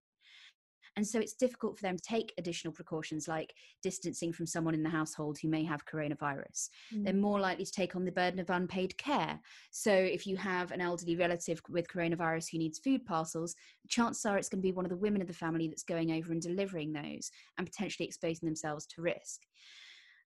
And 0.96 1.06
so 1.06 1.20
it's 1.20 1.34
difficult 1.34 1.78
for 1.78 1.82
them 1.82 1.96
to 1.96 2.02
take 2.02 2.34
additional 2.36 2.72
precautions 2.72 3.28
like 3.28 3.54
distancing 3.82 4.32
from 4.32 4.46
someone 4.46 4.74
in 4.74 4.82
the 4.82 4.90
household 4.90 5.38
who 5.40 5.48
may 5.48 5.64
have 5.64 5.86
coronavirus. 5.86 6.68
Mm. 6.94 7.04
They're 7.04 7.14
more 7.14 7.40
likely 7.40 7.64
to 7.64 7.72
take 7.72 7.94
on 7.94 8.04
the 8.04 8.12
burden 8.12 8.40
of 8.40 8.50
unpaid 8.50 8.98
care. 8.98 9.38
So 9.70 9.92
if 9.92 10.26
you 10.26 10.36
have 10.36 10.72
an 10.72 10.80
elderly 10.80 11.16
relative 11.16 11.62
with 11.68 11.88
coronavirus 11.88 12.50
who 12.50 12.58
needs 12.58 12.78
food 12.78 13.04
parcels, 13.04 13.54
chances 13.88 14.26
are 14.26 14.36
it's 14.36 14.48
going 14.48 14.60
to 14.60 14.66
be 14.68 14.72
one 14.72 14.84
of 14.84 14.90
the 14.90 14.96
women 14.96 15.22
of 15.22 15.28
the 15.28 15.32
family 15.32 15.68
that's 15.68 15.84
going 15.84 16.10
over 16.12 16.32
and 16.32 16.42
delivering 16.42 16.92
those 16.92 17.30
and 17.56 17.66
potentially 17.66 18.06
exposing 18.06 18.48
themselves 18.48 18.86
to 18.86 19.02
risk. 19.02 19.40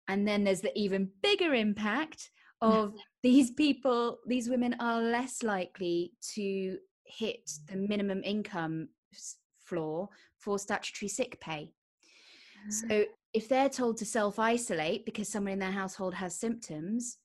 And 0.09 0.27
then 0.27 0.45
there's 0.45 0.61
the 0.61 0.77
even 0.79 1.11
bigger 1.23 1.55
impact 1.55 2.31
of 2.61 2.95
these 3.23 3.51
people, 3.51 4.19
these 4.27 4.49
women 4.49 4.77
are 4.81 5.01
less 5.01 5.43
likely 5.43 6.13
to 6.35 6.79
hit 7.07 7.51
the 7.69 7.77
minimum 7.77 8.23
income 8.25 8.89
floor 9.65 10.09
for 10.39 10.59
statutory 10.59 11.09
sick 11.09 11.41
pay. 11.41 11.73
So 12.71 12.87
ah. 12.91 13.15
if 13.33 13.49
they're 13.49 13.69
told 13.69 13.99
to 13.99 14.05
self 14.05 14.39
isolate 14.39 15.05
because 15.05 15.29
someone 15.29 15.53
in 15.53 15.59
their 15.59 15.71
household 15.71 16.15
has 16.15 16.39
symptoms, 16.39 17.19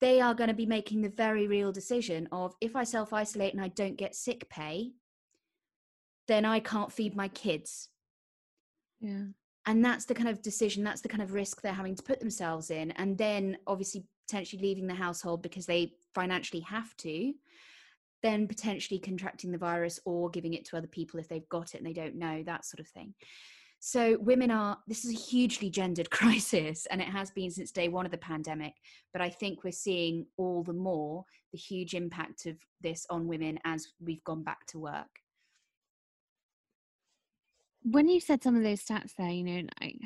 they 0.00 0.20
are 0.20 0.34
going 0.34 0.48
to 0.48 0.54
be 0.54 0.66
making 0.66 1.00
the 1.00 1.08
very 1.08 1.46
real 1.46 1.72
decision 1.72 2.28
of 2.32 2.54
if 2.60 2.76
I 2.76 2.84
self 2.84 3.12
isolate 3.12 3.54
and 3.54 3.62
I 3.62 3.68
don't 3.68 3.96
get 3.96 4.14
sick 4.14 4.48
pay, 4.50 4.92
then 6.28 6.44
I 6.44 6.60
can't 6.60 6.92
feed 6.92 7.16
my 7.16 7.28
kids. 7.28 7.88
Yeah. 9.00 9.24
And 9.66 9.84
that's 9.84 10.06
the 10.06 10.14
kind 10.14 10.28
of 10.28 10.42
decision, 10.42 10.82
that's 10.82 11.02
the 11.02 11.08
kind 11.08 11.22
of 11.22 11.32
risk 11.32 11.62
they're 11.62 11.72
having 11.72 11.94
to 11.94 12.02
put 12.02 12.18
themselves 12.18 12.70
in. 12.70 12.90
And 12.92 13.16
then 13.16 13.58
obviously 13.66 14.04
potentially 14.26 14.62
leaving 14.62 14.86
the 14.86 14.94
household 14.94 15.42
because 15.42 15.66
they 15.66 15.92
financially 16.14 16.62
have 16.62 16.96
to 16.98 17.32
then 18.22 18.46
potentially 18.46 18.98
contracting 18.98 19.50
the 19.50 19.58
virus 19.58 19.98
or 20.04 20.30
giving 20.30 20.54
it 20.54 20.64
to 20.66 20.76
other 20.76 20.86
people 20.86 21.18
if 21.18 21.28
they've 21.28 21.48
got 21.48 21.74
it 21.74 21.78
and 21.78 21.86
they 21.86 21.92
don't 21.92 22.16
know, 22.16 22.42
that 22.44 22.64
sort 22.64 22.80
of 22.80 22.88
thing. 22.88 23.14
So, 23.84 24.16
women 24.20 24.52
are, 24.52 24.78
this 24.86 25.04
is 25.04 25.10
a 25.12 25.18
hugely 25.18 25.68
gendered 25.68 26.08
crisis, 26.18 26.86
and 26.86 27.00
it 27.00 27.08
has 27.08 27.32
been 27.32 27.50
since 27.50 27.72
day 27.72 27.88
one 27.88 28.06
of 28.06 28.12
the 28.12 28.18
pandemic. 28.18 28.74
But 29.12 29.22
I 29.22 29.28
think 29.28 29.64
we're 29.64 29.72
seeing 29.72 30.26
all 30.36 30.62
the 30.62 30.72
more 30.72 31.24
the 31.50 31.58
huge 31.58 31.94
impact 31.94 32.46
of 32.46 32.56
this 32.80 33.04
on 33.10 33.26
women 33.26 33.58
as 33.64 33.88
we've 34.00 34.22
gone 34.22 34.44
back 34.44 34.66
to 34.68 34.78
work. 34.78 35.08
When 37.82 38.08
you 38.08 38.20
said 38.20 38.42
some 38.42 38.54
of 38.54 38.62
those 38.62 38.84
stats 38.84 39.16
there, 39.18 39.30
you 39.30 39.42
know, 39.42 39.62
like 39.80 39.96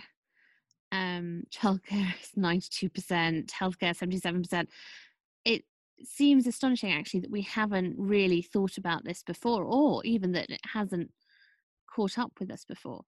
um, 0.90 1.44
childcare 1.54 2.14
is 2.23 2.30
92%, 2.37 3.50
healthcare 3.50 3.94
77%, 3.94 4.68
it 5.44 5.64
seems 6.04 6.46
astonishing 6.46 6.92
actually 6.92 7.20
that 7.20 7.30
we 7.30 7.42
haven't 7.42 7.94
really 7.98 8.42
thought 8.42 8.76
about 8.76 9.04
this 9.04 9.22
before 9.22 9.64
or 9.64 10.04
even 10.04 10.32
that 10.32 10.50
it 10.50 10.60
hasn't 10.72 11.10
caught 11.94 12.18
up 12.18 12.32
with 12.38 12.50
us 12.50 12.64
before. 12.64 13.02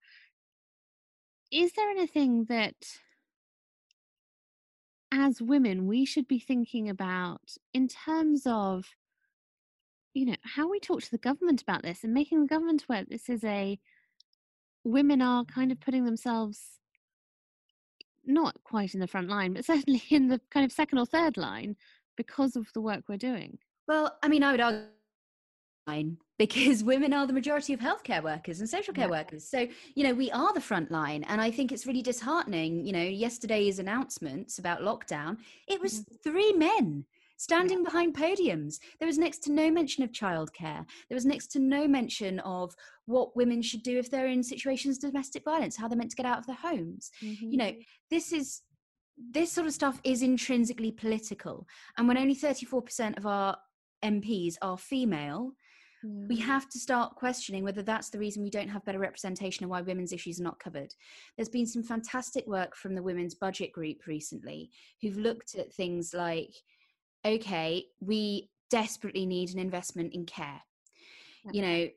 Is 1.50 1.72
there 1.72 1.90
anything 1.90 2.46
that 2.48 2.74
as 5.12 5.40
women 5.40 5.86
we 5.86 6.04
should 6.04 6.28
be 6.28 6.38
thinking 6.38 6.88
about 6.88 7.40
in 7.72 7.88
terms 7.88 8.42
of 8.46 8.84
you 10.14 10.26
know 10.26 10.36
how 10.42 10.68
we 10.68 10.80
talk 10.80 11.02
to 11.02 11.10
the 11.10 11.18
government 11.18 11.62
about 11.62 11.82
this 11.82 12.04
and 12.04 12.12
making 12.12 12.40
the 12.40 12.46
government 12.46 12.84
aware 12.84 13.00
that 13.00 13.10
this 13.10 13.28
is 13.28 13.42
a 13.44 13.78
women 14.84 15.22
are 15.22 15.44
kind 15.44 15.72
of 15.72 15.80
putting 15.80 16.04
themselves 16.04 16.78
not 18.24 18.54
quite 18.64 18.92
in 18.94 19.00
the 19.00 19.06
front 19.06 19.28
line 19.28 19.54
but 19.54 19.64
certainly 19.64 20.02
in 20.10 20.28
the 20.28 20.40
kind 20.50 20.66
of 20.66 20.72
second 20.72 20.98
or 20.98 21.06
third 21.06 21.36
line 21.36 21.76
because 22.18 22.56
of 22.56 22.70
the 22.74 22.82
work 22.82 23.04
we're 23.08 23.16
doing? 23.16 23.56
Well, 23.86 24.18
I 24.22 24.28
mean, 24.28 24.42
I 24.42 24.50
would 24.52 24.60
argue 24.60 26.16
because 26.38 26.84
women 26.84 27.14
are 27.14 27.26
the 27.26 27.32
majority 27.32 27.72
of 27.72 27.80
healthcare 27.80 28.22
workers 28.22 28.60
and 28.60 28.68
social 28.68 28.92
care 28.92 29.06
yeah. 29.06 29.10
workers. 29.10 29.48
So, 29.48 29.66
you 29.94 30.04
know, 30.04 30.12
we 30.12 30.30
are 30.30 30.52
the 30.52 30.60
front 30.60 30.90
line. 30.90 31.24
And 31.24 31.40
I 31.40 31.50
think 31.50 31.72
it's 31.72 31.86
really 31.86 32.02
disheartening. 32.02 32.84
You 32.84 32.92
know, 32.92 33.02
yesterday's 33.02 33.78
announcements 33.78 34.58
about 34.58 34.82
lockdown, 34.82 35.38
it 35.66 35.80
was 35.80 36.00
mm-hmm. 36.00 36.14
three 36.22 36.52
men 36.52 37.06
standing 37.38 37.78
yeah. 37.78 37.84
behind 37.84 38.14
podiums. 38.14 38.78
There 38.98 39.06
was 39.06 39.16
next 39.16 39.38
to 39.44 39.52
no 39.52 39.70
mention 39.70 40.04
of 40.04 40.12
childcare. 40.12 40.84
There 41.08 41.16
was 41.16 41.24
next 41.24 41.46
to 41.52 41.58
no 41.58 41.88
mention 41.88 42.40
of 42.40 42.74
what 43.06 43.36
women 43.36 43.62
should 43.62 43.82
do 43.82 43.98
if 43.98 44.10
they're 44.10 44.26
in 44.26 44.42
situations 44.42 45.02
of 45.02 45.12
domestic 45.12 45.44
violence, 45.44 45.76
how 45.76 45.88
they're 45.88 45.96
meant 45.96 46.10
to 46.10 46.16
get 46.16 46.26
out 46.26 46.38
of 46.38 46.46
their 46.46 46.56
homes. 46.56 47.10
Mm-hmm. 47.22 47.50
You 47.50 47.56
know, 47.56 47.72
this 48.10 48.32
is 48.32 48.62
this 49.30 49.52
sort 49.52 49.66
of 49.66 49.72
stuff 49.72 50.00
is 50.04 50.22
intrinsically 50.22 50.92
political. 50.92 51.66
And 51.96 52.06
when 52.06 52.18
only 52.18 52.36
34% 52.36 53.18
of 53.18 53.26
our 53.26 53.56
MPs 54.04 54.54
are 54.62 54.78
female, 54.78 55.52
mm. 56.04 56.28
we 56.28 56.36
have 56.36 56.68
to 56.70 56.78
start 56.78 57.16
questioning 57.16 57.64
whether 57.64 57.82
that's 57.82 58.10
the 58.10 58.18
reason 58.18 58.42
we 58.42 58.50
don't 58.50 58.68
have 58.68 58.84
better 58.84 58.98
representation 58.98 59.64
and 59.64 59.70
why 59.70 59.80
women's 59.80 60.12
issues 60.12 60.40
are 60.40 60.44
not 60.44 60.60
covered. 60.60 60.94
There's 61.36 61.48
been 61.48 61.66
some 61.66 61.82
fantastic 61.82 62.46
work 62.46 62.76
from 62.76 62.94
the 62.94 63.02
Women's 63.02 63.34
Budget 63.34 63.72
Group 63.72 64.06
recently 64.06 64.70
who've 65.02 65.18
looked 65.18 65.54
at 65.56 65.72
things 65.72 66.14
like 66.14 66.54
okay, 67.24 67.84
we 68.00 68.48
desperately 68.70 69.26
need 69.26 69.50
an 69.50 69.58
investment 69.58 70.14
in 70.14 70.24
care. 70.24 70.60
Yeah. 71.44 71.50
You 71.52 71.62
know, 71.62 71.88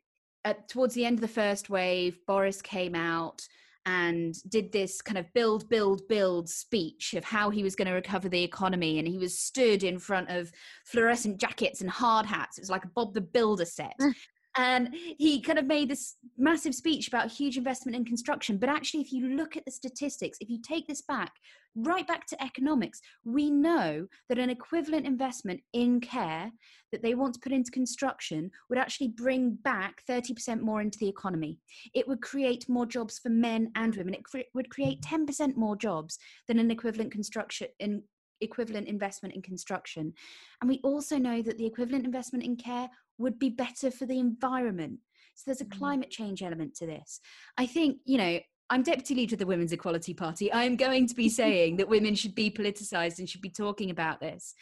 at, 0.46 0.68
towards 0.68 0.94
the 0.94 1.06
end 1.06 1.18
of 1.18 1.22
the 1.22 1.28
first 1.28 1.70
wave, 1.70 2.18
Boris 2.26 2.62
came 2.62 2.96
out 2.96 3.42
and 3.86 4.36
did 4.50 4.72
this 4.72 5.02
kind 5.02 5.18
of 5.18 5.32
build, 5.34 5.68
build, 5.70 6.08
build 6.08 6.50
speech 6.50 7.14
of 7.14 7.24
how 7.24 7.50
he 7.50 7.64
was 7.64 7.76
going 7.76 7.88
to 7.88 7.94
recover 7.94 8.30
the 8.30 8.44
economy. 8.44 9.00
And 9.00 9.08
he 9.08 9.18
was 9.18 9.40
stood 9.40 9.84
in 9.84 9.98
front 9.98 10.30
of 10.30 10.52
fluorescent 10.86 11.40
jackets 11.40 11.82
and 11.82 11.90
hard 11.90 12.26
hats. 12.26 12.58
It 12.58 12.62
was 12.62 12.70
like 12.70 12.86
a 12.86 12.90
Bob 12.90 13.14
the 13.14 13.22
Builder 13.22 13.66
set. 13.66 13.94
Mm. 14.00 14.14
And 14.58 14.94
he 15.18 15.42
kind 15.42 15.60
of 15.60 15.66
made 15.66 15.90
this 15.90 16.16
massive 16.38 16.76
speech 16.76 17.08
about 17.08 17.32
huge 17.32 17.58
investment 17.58 17.96
in 17.96 18.06
construction. 18.06 18.58
But 18.58 18.70
actually 18.70 19.02
if 19.02 19.12
you 19.12 19.28
look 19.36 19.56
at 19.56 19.66
the 19.66 19.72
statistics 19.72 20.38
if 20.42 20.50
you 20.50 20.60
take 20.62 20.88
this 20.88 21.02
back 21.02 21.34
right 21.76 22.06
back 22.06 22.26
to 22.28 22.44
economics 22.44 23.00
we 23.24 23.50
know 23.50 24.06
that 24.28 24.38
an 24.38 24.50
equivalent 24.50 25.06
investment 25.06 25.62
in 25.72 26.02
care 26.02 26.52
that 26.92 27.02
they 27.02 27.16
want 27.16 27.34
to 27.34 27.40
put 27.40 27.52
into 27.52 27.72
construction 27.72 28.52
would 28.70 28.78
actually 28.78 29.08
bring 29.08 29.58
back 29.64 30.04
30% 30.10 30.60
more 30.60 30.82
into 30.82 31.00
the 31.00 31.08
economy. 31.08 31.58
It 31.94 32.08
would 32.08 32.22
create 32.22 32.68
more 32.68 32.86
jobs 32.86 33.20
for 33.20 33.30
men 33.30 33.72
and 33.76 33.96
women. 33.96 34.14
It 34.14 34.24
cre- 34.24 34.40
would 34.54 34.70
create 34.70 35.02
10% 35.02 35.56
more 35.56 35.76
jobs 35.76 36.18
than 36.48 36.60
an 36.60 36.72
equivalent 36.72 37.12
construction 37.12 37.68
in 37.80 38.04
equivalent 38.42 38.88
investment 38.88 39.36
in 39.36 39.42
construction. 39.42 40.14
And 40.60 40.70
we 40.70 40.80
also 40.84 41.18
know 41.18 41.42
that 41.44 41.58
the 41.58 41.66
equivalent 41.66 42.06
investment 42.06 42.44
in 42.44 42.56
care 42.56 42.90
would 43.18 43.40
be 43.40 43.50
better 43.50 43.92
for 43.92 44.06
the 44.06 44.20
environment. 44.20 45.00
So 45.36 45.44
there's 45.48 45.62
a 45.62 45.66
mm. 45.66 45.78
climate 45.78 46.10
change 46.10 46.44
element 46.44 46.76
to 46.76 46.86
this. 46.86 47.20
I 47.58 47.66
think, 47.66 47.98
you 48.06 48.18
know, 48.18 48.40
I'm 48.70 48.84
deputy 48.84 49.16
leader 49.16 49.36
of 49.36 49.40
the 49.40 49.46
Women's 49.46 49.74
Equality 49.74 50.14
Party. 50.14 50.52
I 50.52 50.64
am 50.64 50.78
going 50.78 51.06
to 51.08 51.16
be 51.16 51.28
saying 51.28 51.76
that 51.78 51.90
women 51.90 52.16
should 52.16 52.36
be 52.36 52.50
politicized 52.50 53.20
and 53.20 53.28
should 53.28 53.42
be 53.42 53.50
talking 53.50 53.90
about 53.90 54.22
this. 54.22 54.54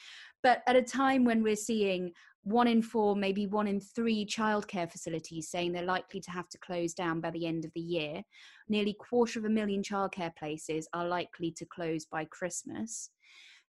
But 0.41 0.63
at 0.67 0.75
a 0.75 0.81
time 0.81 1.25
when 1.25 1.43
we're 1.43 1.55
seeing 1.55 2.11
one 2.43 2.67
in 2.67 2.81
four, 2.81 3.15
maybe 3.15 3.45
one 3.45 3.67
in 3.67 3.79
three 3.79 4.25
childcare 4.25 4.89
facilities 4.91 5.49
saying 5.49 5.73
they're 5.73 5.83
likely 5.83 6.21
to 6.21 6.31
have 6.31 6.49
to 6.49 6.57
close 6.57 6.93
down 6.93 7.21
by 7.21 7.29
the 7.31 7.45
end 7.45 7.65
of 7.65 7.71
the 7.75 7.81
year, 7.81 8.23
nearly 8.67 8.93
quarter 8.93 9.39
of 9.39 9.45
a 9.45 9.49
million 9.49 9.83
childcare 9.83 10.35
places 10.35 10.87
are 10.93 11.07
likely 11.07 11.51
to 11.51 11.65
close 11.65 12.05
by 12.05 12.25
Christmas. 12.25 13.11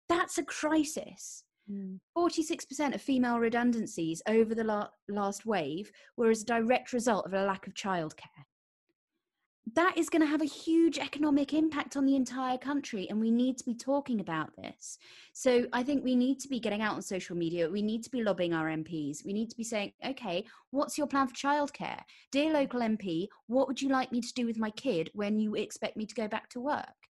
That's 0.08 0.38
a 0.38 0.44
crisis. 0.44 1.44
46% 1.70 2.00
mm. 2.16 2.94
of 2.94 3.00
female 3.00 3.38
redundancies 3.38 4.22
over 4.26 4.54
the 4.54 4.64
la- 4.64 4.88
last 5.08 5.46
wave 5.46 5.90
were 6.16 6.30
as 6.30 6.42
a 6.42 6.46
direct 6.46 6.92
result 6.92 7.26
of 7.26 7.34
a 7.34 7.44
lack 7.44 7.66
of 7.66 7.74
childcare. 7.74 8.44
That 9.74 9.96
is 9.96 10.08
going 10.08 10.22
to 10.22 10.26
have 10.26 10.40
a 10.40 10.46
huge 10.46 10.98
economic 10.98 11.54
impact 11.54 11.96
on 11.96 12.04
the 12.04 12.16
entire 12.16 12.58
country, 12.58 13.06
and 13.08 13.20
we 13.20 13.30
need 13.30 13.56
to 13.58 13.64
be 13.64 13.74
talking 13.74 14.18
about 14.18 14.50
this. 14.56 14.98
So, 15.32 15.66
I 15.72 15.84
think 15.84 16.02
we 16.02 16.16
need 16.16 16.40
to 16.40 16.48
be 16.48 16.58
getting 16.58 16.82
out 16.82 16.96
on 16.96 17.02
social 17.02 17.36
media. 17.36 17.70
We 17.70 17.82
need 17.82 18.02
to 18.02 18.10
be 18.10 18.24
lobbying 18.24 18.52
our 18.52 18.66
MPs. 18.66 19.24
We 19.24 19.32
need 19.32 19.48
to 19.50 19.56
be 19.56 19.62
saying, 19.62 19.92
okay, 20.04 20.44
what's 20.70 20.98
your 20.98 21.06
plan 21.06 21.28
for 21.28 21.34
childcare? 21.34 22.00
Dear 22.32 22.52
local 22.52 22.80
MP, 22.80 23.28
what 23.46 23.68
would 23.68 23.80
you 23.80 23.90
like 23.90 24.10
me 24.10 24.20
to 24.20 24.34
do 24.34 24.44
with 24.44 24.58
my 24.58 24.70
kid 24.70 25.10
when 25.14 25.38
you 25.38 25.54
expect 25.54 25.96
me 25.96 26.06
to 26.06 26.14
go 26.16 26.26
back 26.26 26.48
to 26.50 26.60
work? 26.60 27.09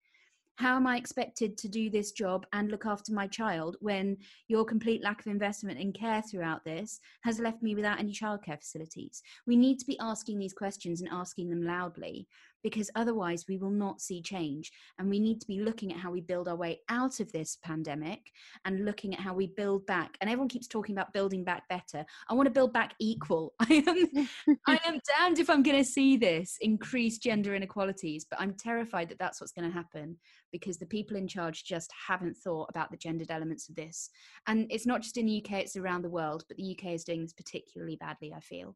How 0.57 0.75
am 0.77 0.87
I 0.87 0.97
expected 0.97 1.57
to 1.57 1.67
do 1.67 1.89
this 1.89 2.11
job 2.11 2.45
and 2.53 2.71
look 2.71 2.85
after 2.85 3.13
my 3.13 3.27
child 3.27 3.75
when 3.81 4.17
your 4.47 4.63
complete 4.63 5.03
lack 5.03 5.19
of 5.19 5.27
investment 5.27 5.79
in 5.79 5.91
care 5.91 6.21
throughout 6.21 6.63
this 6.63 6.99
has 7.23 7.39
left 7.39 7.61
me 7.61 7.75
without 7.75 7.99
any 7.99 8.13
childcare 8.13 8.59
facilities? 8.59 9.21
We 9.45 9.57
need 9.57 9.79
to 9.79 9.85
be 9.85 9.99
asking 9.99 10.39
these 10.39 10.53
questions 10.53 11.01
and 11.01 11.09
asking 11.11 11.49
them 11.49 11.65
loudly 11.65 12.27
because 12.65 12.89
otherwise 12.95 13.45
we 13.47 13.59
will 13.59 13.69
not 13.69 14.01
see 14.01 14.23
change. 14.23 14.71
And 14.97 15.07
we 15.07 15.19
need 15.19 15.39
to 15.39 15.45
be 15.45 15.61
looking 15.61 15.93
at 15.93 15.99
how 15.99 16.09
we 16.09 16.19
build 16.19 16.47
our 16.47 16.55
way 16.55 16.79
out 16.89 17.19
of 17.19 17.31
this 17.31 17.59
pandemic 17.63 18.31
and 18.65 18.85
looking 18.85 19.13
at 19.13 19.19
how 19.19 19.35
we 19.35 19.45
build 19.45 19.85
back. 19.85 20.17
And 20.19 20.31
everyone 20.31 20.49
keeps 20.49 20.67
talking 20.67 20.95
about 20.95 21.13
building 21.13 21.43
back 21.43 21.69
better. 21.69 22.03
I 22.27 22.33
want 22.33 22.47
to 22.47 22.51
build 22.51 22.73
back 22.73 22.95
equal. 22.99 23.53
I 23.59 23.83
am, 23.85 24.27
I 24.65 24.79
am 24.87 24.99
damned 25.15 25.37
if 25.37 25.47
I'm 25.47 25.61
going 25.61 25.77
to 25.77 25.87
see 25.87 26.17
this 26.17 26.57
increase 26.59 27.19
gender 27.19 27.53
inequalities, 27.53 28.25
but 28.27 28.41
I'm 28.41 28.55
terrified 28.55 29.09
that 29.09 29.19
that's 29.19 29.39
what's 29.39 29.53
going 29.53 29.69
to 29.69 29.77
happen 29.77 30.17
because 30.51 30.79
the 30.79 30.87
people 30.87 31.17
in 31.17 31.27
charge 31.27 31.65
just 31.65 31.93
haven't 32.07 32.35
thought 32.35 32.71
about 32.71 32.89
the 32.89 32.97
gendered 32.97 33.29
elements 33.29 33.69
of 33.69 33.75
this. 33.75 34.09
And 34.47 34.65
it's 34.71 34.87
not 34.87 35.03
just 35.03 35.17
in 35.17 35.27
the 35.27 35.45
UK, 35.45 35.59
it's 35.59 35.75
around 35.75 36.01
the 36.01 36.09
world, 36.09 36.45
but 36.47 36.57
the 36.57 36.75
UK 36.75 36.93
is 36.93 37.03
doing 37.03 37.21
this 37.21 37.33
particularly 37.33 37.95
badly, 37.95 38.33
I 38.35 38.39
feel. 38.39 38.75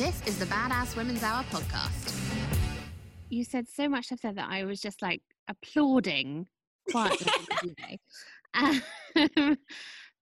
This 0.00 0.22
is 0.26 0.38
the 0.38 0.46
Badass 0.46 0.96
Women's 0.96 1.22
Hour 1.22 1.42
podcast. 1.50 2.18
You 3.28 3.44
said 3.44 3.68
so 3.68 3.86
much 3.86 4.06
stuff 4.06 4.22
there 4.22 4.32
that 4.32 4.48
I 4.48 4.64
was 4.64 4.80
just 4.80 5.02
like 5.02 5.20
applauding 5.46 6.48
quietly 6.90 8.00
um, 8.54 8.80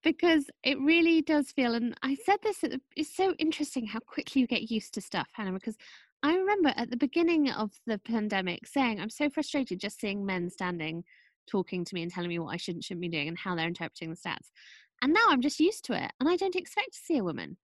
because 0.02 0.46
it 0.64 0.80
really 0.80 1.22
does 1.22 1.52
feel, 1.52 1.74
and 1.74 1.94
I 2.02 2.16
said 2.16 2.38
this, 2.42 2.64
it's 2.96 3.16
so 3.16 3.34
interesting 3.38 3.86
how 3.86 4.00
quickly 4.00 4.40
you 4.40 4.48
get 4.48 4.68
used 4.68 4.94
to 4.94 5.00
stuff, 5.00 5.28
Hannah, 5.34 5.52
because 5.52 5.76
I 6.24 6.34
remember 6.34 6.72
at 6.74 6.90
the 6.90 6.96
beginning 6.96 7.48
of 7.48 7.70
the 7.86 7.98
pandemic 7.98 8.66
saying, 8.66 8.98
I'm 8.98 9.10
so 9.10 9.30
frustrated 9.30 9.78
just 9.78 10.00
seeing 10.00 10.26
men 10.26 10.50
standing 10.50 11.04
talking 11.48 11.84
to 11.84 11.94
me 11.94 12.02
and 12.02 12.10
telling 12.10 12.30
me 12.30 12.40
what 12.40 12.52
I 12.52 12.56
shouldn't 12.56 12.82
shouldn't 12.82 13.02
be 13.02 13.08
doing 13.08 13.28
and 13.28 13.38
how 13.38 13.54
they're 13.54 13.68
interpreting 13.68 14.10
the 14.10 14.16
stats. 14.16 14.50
And 15.02 15.12
now 15.12 15.26
I'm 15.28 15.40
just 15.40 15.60
used 15.60 15.84
to 15.84 15.92
it, 15.92 16.10
and 16.18 16.28
I 16.28 16.34
don't 16.34 16.56
expect 16.56 16.94
to 16.94 16.98
see 16.98 17.18
a 17.18 17.22
woman. 17.22 17.58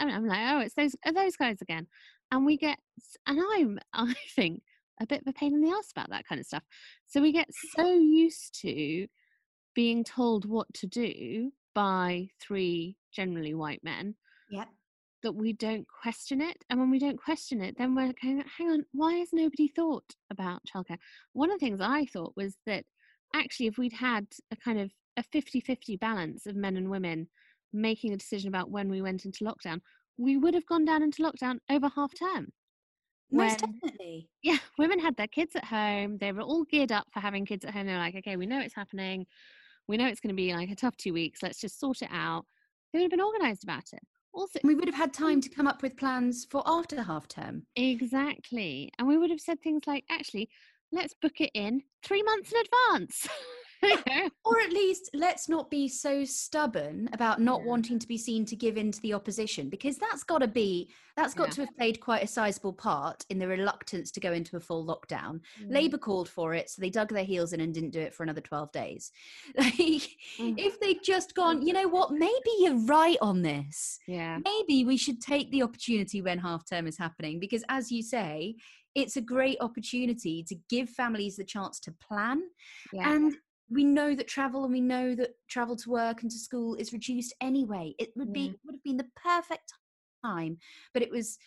I 0.00 0.10
am 0.10 0.26
like, 0.26 0.40
oh, 0.42 0.60
it's 0.60 0.74
those 0.74 0.94
are 1.04 1.12
those 1.12 1.36
guys 1.36 1.60
again, 1.60 1.86
and 2.30 2.46
we 2.46 2.56
get, 2.56 2.78
and 3.26 3.40
I'm, 3.54 3.78
I 3.92 4.14
think, 4.34 4.62
a 5.00 5.06
bit 5.06 5.22
of 5.22 5.28
a 5.28 5.32
pain 5.32 5.54
in 5.54 5.60
the 5.60 5.70
ass 5.70 5.90
about 5.92 6.10
that 6.10 6.26
kind 6.26 6.40
of 6.40 6.46
stuff. 6.46 6.64
So 7.06 7.20
we 7.20 7.32
get 7.32 7.48
so 7.76 7.92
used 7.94 8.58
to 8.62 9.06
being 9.74 10.04
told 10.04 10.44
what 10.44 10.72
to 10.74 10.86
do 10.86 11.50
by 11.74 12.28
three 12.40 12.96
generally 13.12 13.54
white 13.54 13.82
men. 13.82 14.14
Yeah. 14.50 14.64
That 15.22 15.32
we 15.32 15.52
don't 15.52 15.86
question 15.88 16.40
it. 16.40 16.56
And 16.68 16.80
when 16.80 16.90
we 16.90 16.98
don't 16.98 17.16
question 17.16 17.62
it, 17.62 17.76
then 17.78 17.94
we're 17.94 18.12
going, 18.20 18.42
hang 18.58 18.70
on, 18.70 18.84
why 18.92 19.14
has 19.14 19.28
nobody 19.32 19.68
thought 19.68 20.04
about 20.30 20.62
childcare? 20.64 20.98
One 21.32 21.50
of 21.50 21.60
the 21.60 21.64
things 21.64 21.80
I 21.80 22.06
thought 22.06 22.32
was 22.36 22.56
that 22.66 22.84
actually, 23.34 23.68
if 23.68 23.78
we'd 23.78 23.92
had 23.92 24.26
a 24.50 24.56
kind 24.56 24.80
of 24.80 24.90
a 25.16 25.22
50 25.22 25.60
50 25.60 25.96
balance 25.96 26.46
of 26.46 26.56
men 26.56 26.76
and 26.76 26.90
women 26.90 27.28
making 27.72 28.12
a 28.12 28.16
decision 28.16 28.48
about 28.48 28.70
when 28.70 28.90
we 28.90 29.02
went 29.02 29.24
into 29.24 29.44
lockdown, 29.44 29.80
we 30.18 30.36
would 30.36 30.54
have 30.54 30.66
gone 30.66 30.84
down 30.84 31.02
into 31.02 31.22
lockdown 31.22 31.58
over 31.70 31.88
half 31.88 32.12
term. 32.18 32.48
Most 33.30 33.62
when, 33.62 33.72
definitely. 33.72 34.28
Yeah, 34.42 34.58
women 34.78 34.98
had 34.98 35.16
their 35.16 35.28
kids 35.28 35.56
at 35.56 35.64
home. 35.64 36.18
They 36.18 36.32
were 36.32 36.42
all 36.42 36.64
geared 36.64 36.92
up 36.92 37.06
for 37.12 37.20
having 37.20 37.46
kids 37.46 37.64
at 37.64 37.72
home. 37.72 37.86
They're 37.86 37.98
like, 37.98 38.16
okay, 38.16 38.36
we 38.36 38.46
know 38.46 38.60
it's 38.60 38.74
happening. 38.74 39.26
We 39.88 39.96
know 39.96 40.06
it's 40.06 40.20
going 40.20 40.34
to 40.34 40.40
be 40.40 40.54
like 40.54 40.70
a 40.70 40.76
tough 40.76 40.96
two 40.96 41.12
weeks. 41.12 41.42
Let's 41.42 41.60
just 41.60 41.80
sort 41.80 42.02
it 42.02 42.10
out. 42.12 42.44
They 42.92 42.98
would 42.98 43.04
have 43.04 43.10
been 43.10 43.20
organized 43.20 43.64
about 43.64 43.84
it. 43.92 44.00
Also, 44.34 44.60
we 44.64 44.74
would 44.74 44.88
have 44.88 44.94
had 44.94 45.12
time 45.12 45.40
to 45.40 45.48
come 45.48 45.66
up 45.66 45.82
with 45.82 45.96
plans 45.96 46.46
for 46.50 46.62
after 46.66 47.02
half 47.02 47.28
term. 47.28 47.64
Exactly. 47.76 48.90
And 48.98 49.06
we 49.06 49.18
would 49.18 49.30
have 49.30 49.40
said 49.40 49.60
things 49.60 49.82
like, 49.86 50.04
actually, 50.10 50.48
let's 50.90 51.14
book 51.20 51.40
it 51.40 51.50
in 51.54 51.82
three 52.02 52.22
months 52.22 52.52
in 52.52 52.60
advance. 52.60 53.28
or 54.44 54.60
at 54.60 54.72
least 54.72 55.10
let's 55.14 55.48
not 55.48 55.70
be 55.70 55.88
so 55.88 56.24
stubborn 56.24 57.08
about 57.12 57.40
not 57.40 57.60
yeah. 57.60 57.66
wanting 57.66 57.98
to 57.98 58.06
be 58.06 58.16
seen 58.16 58.44
to 58.44 58.56
give 58.56 58.76
in 58.76 58.92
to 58.92 59.00
the 59.02 59.12
opposition 59.12 59.68
because 59.68 59.96
that's 59.96 60.22
got 60.22 60.38
to 60.38 60.48
be 60.48 60.88
that's 61.16 61.34
got 61.34 61.48
yeah. 61.48 61.54
to 61.54 61.60
have 61.62 61.76
played 61.76 62.00
quite 62.00 62.22
a 62.22 62.26
sizable 62.26 62.72
part 62.72 63.24
in 63.28 63.38
the 63.38 63.46
reluctance 63.46 64.10
to 64.10 64.20
go 64.20 64.32
into 64.32 64.56
a 64.56 64.60
full 64.60 64.84
lockdown 64.86 65.40
mm. 65.60 65.70
labor 65.70 65.98
called 65.98 66.28
for 66.28 66.54
it 66.54 66.70
so 66.70 66.80
they 66.80 66.90
dug 66.90 67.08
their 67.08 67.24
heels 67.24 67.52
in 67.52 67.60
and 67.60 67.74
didn't 67.74 67.90
do 67.90 68.00
it 68.00 68.14
for 68.14 68.22
another 68.22 68.40
12 68.40 68.70
days 68.72 69.10
like 69.58 69.74
mm. 69.74 70.54
if 70.56 70.78
they'd 70.80 71.02
just 71.02 71.34
gone 71.34 71.66
you 71.66 71.72
know 71.72 71.88
what 71.88 72.12
maybe 72.12 72.50
you're 72.60 72.84
right 72.86 73.18
on 73.20 73.42
this 73.42 73.98
yeah 74.06 74.38
maybe 74.44 74.84
we 74.84 74.96
should 74.96 75.20
take 75.20 75.50
the 75.50 75.62
opportunity 75.62 76.22
when 76.22 76.38
half 76.38 76.68
term 76.68 76.86
is 76.86 76.98
happening 76.98 77.40
because 77.40 77.64
as 77.68 77.90
you 77.90 78.02
say 78.02 78.54
it's 78.94 79.16
a 79.16 79.22
great 79.22 79.56
opportunity 79.60 80.44
to 80.46 80.54
give 80.68 80.88
families 80.88 81.36
the 81.36 81.44
chance 81.44 81.80
to 81.80 81.92
plan 81.92 82.42
yeah. 82.92 83.12
and 83.12 83.34
we 83.72 83.84
know 83.84 84.14
that 84.14 84.28
travel 84.28 84.64
and 84.64 84.72
we 84.72 84.80
know 84.80 85.14
that 85.14 85.30
travel 85.48 85.76
to 85.76 85.90
work 85.90 86.22
and 86.22 86.30
to 86.30 86.38
school 86.38 86.74
is 86.74 86.92
reduced 86.92 87.34
anyway. 87.40 87.94
It 87.98 88.10
would 88.16 88.32
be 88.32 88.54
would 88.64 88.74
have 88.74 88.82
been 88.84 88.98
the 88.98 89.08
perfect 89.16 89.72
time, 90.24 90.58
but 90.92 91.02
it 91.02 91.10
was 91.10 91.38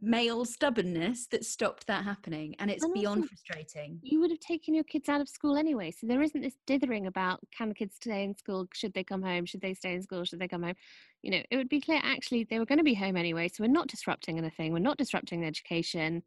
male 0.00 0.44
stubbornness 0.44 1.26
that 1.28 1.42
stopped 1.44 1.86
that 1.86 2.04
happening 2.04 2.54
and 2.58 2.70
it's 2.70 2.84
and 2.84 2.92
beyond 2.92 3.26
frustrating. 3.26 3.98
you 4.02 4.20
would 4.20 4.30
have 4.30 4.40
taken 4.40 4.74
your 4.74 4.84
kids 4.84 5.08
out 5.08 5.22
of 5.22 5.28
school 5.28 5.56
anyway 5.56 5.90
so 5.90 6.06
there 6.06 6.20
isn't 6.20 6.42
this 6.42 6.58
dithering 6.66 7.06
about 7.06 7.40
can 7.56 7.70
the 7.70 7.74
kids 7.74 7.96
stay 7.96 8.22
in 8.22 8.36
school? 8.36 8.68
Should 8.74 8.92
they 8.92 9.02
come 9.02 9.22
home? 9.22 9.46
Should 9.46 9.62
they 9.62 9.72
stay 9.72 9.94
in 9.94 10.02
school? 10.02 10.24
Should 10.24 10.38
they 10.38 10.48
come 10.48 10.62
home? 10.62 10.74
You 11.22 11.30
know 11.30 11.42
it 11.50 11.56
would 11.56 11.70
be 11.70 11.80
clear 11.80 12.00
actually 12.04 12.44
they 12.44 12.58
were 12.58 12.66
going 12.66 12.78
to 12.78 12.84
be 12.84 12.94
home 12.94 13.16
anyway 13.16 13.48
so 13.48 13.64
we're 13.64 13.68
not 13.68 13.88
disrupting 13.88 14.36
anything 14.36 14.72
we're 14.72 14.80
not 14.80 14.98
disrupting 14.98 15.44
education 15.46 16.22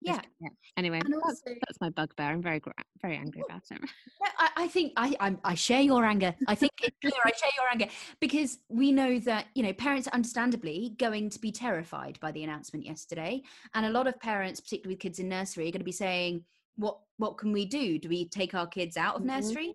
yeah. 0.00 0.20
yeah. 0.40 0.48
Anyway, 0.76 1.00
also, 1.00 1.26
that's, 1.26 1.42
that's, 1.44 1.80
my 1.80 1.90
bugbear. 1.90 2.26
I'm 2.26 2.42
very 2.42 2.60
very 3.02 3.16
angry 3.16 3.42
about 3.48 3.62
it. 3.70 3.80
I, 4.38 4.50
I 4.56 4.68
think 4.68 4.92
I 4.96 5.14
I'm, 5.20 5.38
i 5.44 5.54
share 5.54 5.80
your 5.80 6.04
anger. 6.04 6.34
I 6.46 6.54
think 6.54 6.72
it's 6.82 6.96
clear. 7.00 7.12
I 7.24 7.30
share 7.30 7.50
your 7.56 7.68
anger 7.70 7.86
because 8.20 8.58
we 8.68 8.92
know 8.92 9.18
that 9.20 9.46
you 9.54 9.62
know 9.62 9.72
parents 9.72 10.06
are 10.06 10.14
understandably 10.14 10.94
going 10.98 11.30
to 11.30 11.40
be 11.40 11.50
terrified 11.50 12.18
by 12.20 12.30
the 12.32 12.44
announcement 12.44 12.86
yesterday, 12.86 13.42
and 13.74 13.86
a 13.86 13.90
lot 13.90 14.06
of 14.06 14.18
parents, 14.20 14.60
particularly 14.60 14.94
with 14.94 15.00
kids 15.00 15.18
in 15.18 15.28
nursery, 15.28 15.68
are 15.68 15.72
going 15.72 15.80
to 15.80 15.84
be 15.84 15.92
saying, 15.92 16.44
"What 16.76 16.98
what 17.16 17.38
can 17.38 17.52
we 17.52 17.64
do? 17.64 17.98
Do 17.98 18.08
we 18.08 18.28
take 18.28 18.54
our 18.54 18.66
kids 18.66 18.96
out 18.96 19.16
of 19.16 19.22
mm-hmm. 19.22 19.36
nursery?" 19.36 19.74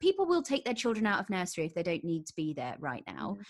People 0.00 0.26
will 0.26 0.42
take 0.42 0.64
their 0.64 0.74
children 0.74 1.06
out 1.06 1.20
of 1.20 1.30
nursery 1.30 1.64
if 1.64 1.72
they 1.72 1.84
don't 1.84 2.02
need 2.02 2.26
to 2.26 2.34
be 2.34 2.52
there 2.52 2.74
right 2.80 3.04
now. 3.06 3.34
Mm-hmm. 3.34 3.42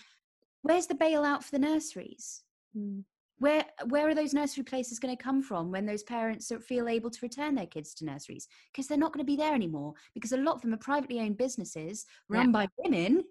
Where's 0.61 0.85
the 0.85 0.93
bailout 0.93 1.43
for 1.43 1.51
the 1.51 1.59
nurseries? 1.59 2.43
Mm 2.77 3.03
where 3.39 3.65
where 3.87 4.07
are 4.07 4.15
those 4.15 4.33
nursery 4.33 4.63
places 4.63 4.99
going 4.99 5.15
to 5.15 5.21
come 5.21 5.41
from 5.41 5.71
when 5.71 5.85
those 5.85 6.03
parents 6.03 6.47
don't 6.47 6.63
feel 6.63 6.87
able 6.87 7.09
to 7.09 7.19
return 7.21 7.55
their 7.55 7.65
kids 7.65 7.93
to 7.95 8.05
nurseries 8.05 8.47
because 8.71 8.87
they're 8.87 8.97
not 8.97 9.11
going 9.11 9.25
to 9.25 9.29
be 9.29 9.35
there 9.35 9.55
anymore 9.55 9.93
because 10.13 10.31
a 10.31 10.37
lot 10.37 10.55
of 10.55 10.61
them 10.61 10.73
are 10.73 10.77
privately 10.77 11.19
owned 11.19 11.37
businesses 11.37 12.05
run 12.27 12.47
yeah. 12.47 12.51
by 12.51 12.67
women 12.77 13.23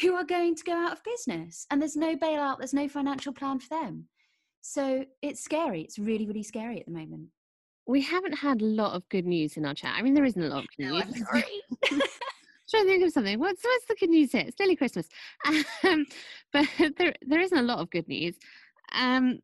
who 0.00 0.14
are 0.14 0.24
going 0.24 0.54
to 0.54 0.64
go 0.64 0.72
out 0.72 0.92
of 0.92 1.04
business 1.04 1.66
and 1.70 1.80
there's 1.80 1.96
no 1.96 2.16
bailout 2.16 2.58
there's 2.58 2.74
no 2.74 2.88
financial 2.88 3.32
plan 3.32 3.58
for 3.58 3.68
them 3.68 4.06
so 4.60 5.04
it's 5.22 5.42
scary 5.42 5.82
it's 5.82 5.98
really 5.98 6.26
really 6.26 6.42
scary 6.42 6.80
at 6.80 6.86
the 6.86 6.92
moment 6.92 7.28
we 7.86 8.00
haven't 8.00 8.34
had 8.34 8.60
a 8.62 8.64
lot 8.64 8.94
of 8.94 9.08
good 9.08 9.26
news 9.26 9.56
in 9.56 9.66
our 9.66 9.74
chat 9.74 9.94
i 9.96 10.02
mean 10.02 10.14
there 10.14 10.24
isn't 10.24 10.42
a 10.42 10.48
lot 10.48 10.64
of 10.64 10.68
good 10.76 10.90
news 10.90 11.22
no, 11.90 12.00
trying 12.72 12.84
to 12.84 12.90
think 12.90 13.04
of 13.04 13.12
something. 13.12 13.38
What's 13.38 13.62
what's 13.62 13.86
the 13.86 13.96
good 14.00 14.10
news 14.10 14.32
here? 14.32 14.44
It's 14.46 14.58
nearly 14.58 14.76
Christmas, 14.76 15.08
um, 15.84 16.06
but 16.52 16.66
there 16.98 17.14
there 17.22 17.40
isn't 17.40 17.58
a 17.58 17.62
lot 17.62 17.78
of 17.78 17.90
good 17.90 18.08
news. 18.08 18.34
Um, 18.92 19.38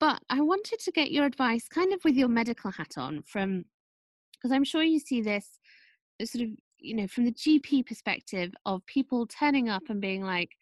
but 0.00 0.20
I 0.30 0.40
wanted 0.40 0.78
to 0.80 0.92
get 0.92 1.10
your 1.10 1.24
advice, 1.24 1.68
kind 1.68 1.92
of 1.92 2.00
with 2.04 2.14
your 2.14 2.28
medical 2.28 2.70
hat 2.70 2.94
on, 2.96 3.22
from 3.22 3.64
because 4.34 4.52
I'm 4.52 4.64
sure 4.64 4.82
you 4.82 5.00
see 5.00 5.20
this 5.20 5.58
sort 6.24 6.44
of 6.44 6.50
you 6.80 6.94
know 6.94 7.06
from 7.06 7.24
the 7.24 7.32
gp 7.32 7.86
perspective 7.86 8.52
of 8.66 8.84
people 8.86 9.26
turning 9.26 9.68
up 9.68 9.82
and 9.88 10.00
being 10.00 10.22
like 10.22 10.56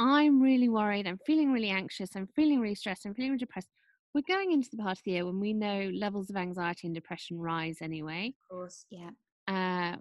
i'm 0.00 0.40
really 0.40 0.68
worried 0.68 1.06
i'm 1.06 1.18
feeling 1.26 1.52
really 1.52 1.70
anxious 1.70 2.10
i'm 2.16 2.26
feeling 2.34 2.60
really 2.60 2.74
stressed 2.74 3.06
i'm 3.06 3.14
feeling 3.14 3.30
really 3.32 3.38
depressed. 3.38 3.68
We're 4.14 4.22
going 4.28 4.52
into 4.52 4.68
the 4.70 4.76
part 4.76 4.98
of 4.98 5.04
the 5.04 5.12
year 5.12 5.24
when 5.24 5.40
we 5.40 5.54
know 5.54 5.90
levels 5.94 6.28
of 6.28 6.36
anxiety 6.36 6.86
and 6.86 6.94
depression 6.94 7.40
rise 7.40 7.78
anyway. 7.80 8.34
Of 8.42 8.56
course 8.56 8.84
yeah 8.90 9.10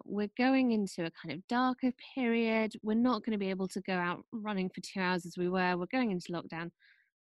we're 0.05 0.31
going 0.37 0.71
into 0.71 1.05
a 1.05 1.11
kind 1.11 1.33
of 1.33 1.47
darker 1.47 1.91
period. 2.15 2.73
We're 2.83 2.93
not 2.93 3.23
going 3.23 3.33
to 3.33 3.37
be 3.37 3.49
able 3.49 3.67
to 3.69 3.81
go 3.81 3.93
out 3.93 4.23
running 4.31 4.69
for 4.69 4.81
two 4.81 4.99
hours 4.99 5.25
as 5.25 5.35
we 5.37 5.49
were. 5.49 5.77
We're 5.77 5.85
going 5.91 6.11
into 6.11 6.31
lockdown. 6.31 6.71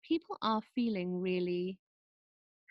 People 0.08 0.38
are 0.42 0.62
feeling 0.76 1.20
really 1.22 1.78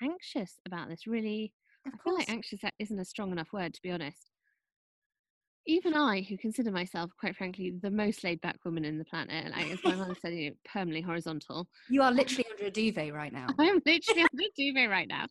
anxious 0.03 0.59
about 0.67 0.89
this. 0.89 1.07
Really, 1.07 1.53
of 1.87 1.93
I 1.95 1.97
course. 1.97 2.03
feel 2.05 2.15
like 2.19 2.31
anxious 2.31 2.61
isn't 2.79 2.99
a 2.99 3.05
strong 3.05 3.33
enough 3.33 3.53
word, 3.53 3.75
to 3.75 3.83
be 3.83 3.91
honest. 3.91 4.31
Even 5.67 5.95
I, 5.95 6.23
who 6.23 6.37
consider 6.39 6.71
myself, 6.71 7.11
quite 7.19 7.37
frankly, 7.37 7.75
the 7.83 7.91
most 7.91 8.25
laid 8.25 8.41
back 8.41 8.57
woman 8.65 8.85
in 8.85 8.99
the 8.99 9.05
planet, 9.05 9.51
like 9.53 9.71
as 9.71 9.79
my 9.85 9.95
mother 9.95 10.17
said, 10.21 10.33
you 10.33 10.51
know, 10.51 10.57
permanently 10.65 11.03
horizontal. 11.03 11.69
You 11.89 12.03
are 12.03 12.13
literally 12.13 12.47
under 12.51 12.65
a 12.65 12.71
duvet 12.71 13.13
right 13.13 13.33
now. 13.33 13.47
I'm 13.59 13.81
literally 13.85 14.23
under 14.23 14.43
a 14.43 14.53
duvet 14.57 14.91
right 14.91 15.09
now. 15.09 15.27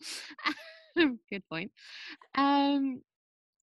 Good 1.30 1.44
point. 1.50 1.72
Um, 2.36 3.02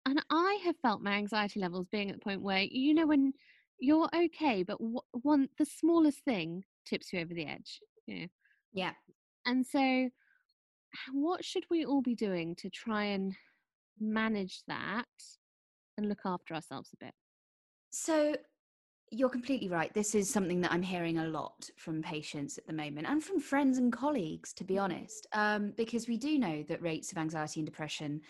and 0.06 0.22
I 0.30 0.58
have 0.64 0.76
felt 0.82 1.02
my 1.02 1.12
anxiety 1.12 1.60
levels 1.60 1.86
being 1.90 2.10
at 2.10 2.16
the 2.16 2.24
point 2.24 2.42
where 2.42 2.62
you 2.62 2.94
know 2.94 3.06
when 3.06 3.32
you're 3.78 4.08
okay, 4.14 4.62
but 4.62 4.78
w- 4.78 5.00
one 5.12 5.48
the 5.58 5.66
smallest 5.66 6.24
thing 6.24 6.64
tips 6.86 7.12
you 7.12 7.20
over 7.20 7.34
the 7.34 7.46
edge. 7.46 7.80
You 8.06 8.20
know? 8.20 8.26
Yeah. 8.72 8.92
And 9.46 9.66
so, 9.66 10.08
what 11.12 11.44
should 11.44 11.64
we 11.70 11.84
all 11.84 12.02
be 12.02 12.14
doing 12.14 12.54
to 12.56 12.70
try 12.70 13.04
and 13.04 13.34
manage 14.00 14.62
that 14.68 15.06
and 15.96 16.08
look 16.08 16.20
after 16.24 16.54
ourselves 16.54 16.90
a 16.94 17.04
bit? 17.04 17.14
So 17.90 18.34
you're 19.10 19.28
completely 19.28 19.68
right. 19.68 19.92
This 19.92 20.14
is 20.14 20.30
something 20.30 20.62
that 20.62 20.72
I'm 20.72 20.82
hearing 20.82 21.18
a 21.18 21.26
lot 21.26 21.68
from 21.76 22.02
patients 22.02 22.56
at 22.56 22.66
the 22.66 22.72
moment 22.72 23.06
and 23.06 23.22
from 23.22 23.40
friends 23.40 23.76
and 23.76 23.92
colleagues, 23.92 24.54
to 24.54 24.64
be 24.64 24.78
honest, 24.78 25.26
um, 25.34 25.74
because 25.76 26.08
we 26.08 26.16
do 26.16 26.38
know 26.38 26.64
that 26.68 26.80
rates 26.80 27.12
of 27.12 27.18
anxiety 27.18 27.60
and 27.60 27.66
depression 27.66 28.22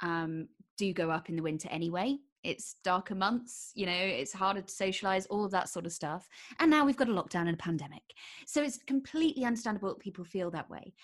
um, 0.00 0.48
do 0.80 0.92
go 0.94 1.10
up 1.10 1.28
in 1.28 1.36
the 1.36 1.42
winter 1.42 1.68
anyway. 1.70 2.16
It's 2.42 2.76
darker 2.82 3.14
months, 3.14 3.70
you 3.74 3.84
know, 3.84 3.92
it's 3.92 4.32
harder 4.32 4.62
to 4.62 4.72
socialize, 4.72 5.26
all 5.26 5.44
of 5.44 5.50
that 5.50 5.68
sort 5.68 5.84
of 5.84 5.92
stuff. 5.92 6.26
And 6.58 6.70
now 6.70 6.86
we've 6.86 6.96
got 6.96 7.10
a 7.10 7.12
lockdown 7.12 7.42
and 7.42 7.54
a 7.54 7.56
pandemic. 7.56 8.02
So 8.46 8.62
it's 8.62 8.78
completely 8.86 9.44
understandable 9.44 9.90
that 9.90 9.98
people 9.98 10.24
feel 10.24 10.50
that 10.52 10.70
way. 10.70 10.94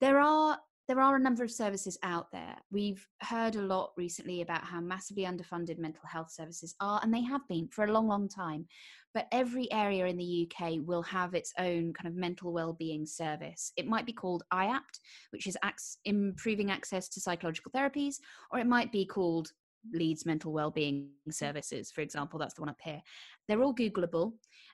There 0.00 0.20
are 0.20 0.58
there 0.88 1.00
are 1.00 1.16
a 1.16 1.20
number 1.20 1.44
of 1.44 1.50
services 1.50 1.96
out 2.02 2.30
there. 2.32 2.56
We've 2.70 3.06
heard 3.20 3.56
a 3.56 3.62
lot 3.62 3.92
recently 3.96 4.42
about 4.42 4.64
how 4.64 4.80
massively 4.80 5.24
underfunded 5.24 5.78
mental 5.78 6.06
health 6.06 6.30
services 6.32 6.74
are, 6.80 7.00
and 7.02 7.14
they 7.14 7.22
have 7.22 7.46
been 7.48 7.68
for 7.68 7.84
a 7.84 7.92
long, 7.92 8.08
long 8.08 8.28
time. 8.28 8.66
But 9.14 9.28
every 9.30 9.70
area 9.70 10.06
in 10.06 10.16
the 10.16 10.48
UK 10.50 10.78
will 10.82 11.02
have 11.02 11.34
its 11.34 11.52
own 11.58 11.92
kind 11.92 12.08
of 12.08 12.14
mental 12.14 12.52
well-being 12.52 13.06
service. 13.06 13.72
It 13.76 13.86
might 13.86 14.06
be 14.06 14.12
called 14.12 14.42
IAPT, 14.52 14.98
which 15.30 15.46
is 15.46 15.56
improving 16.04 16.70
access 16.70 17.08
to 17.10 17.20
psychological 17.20 17.72
therapies, 17.72 18.16
or 18.50 18.58
it 18.58 18.66
might 18.66 18.90
be 18.90 19.04
called 19.04 19.50
Leeds 19.92 20.26
Mental 20.26 20.52
Wellbeing 20.52 21.08
mm. 21.28 21.34
Services, 21.34 21.90
for 21.90 22.00
example. 22.00 22.38
That's 22.38 22.54
the 22.54 22.62
one 22.62 22.70
up 22.70 22.80
here. 22.82 23.02
They're 23.48 23.62
all 23.62 23.74
Googleable 23.74 24.32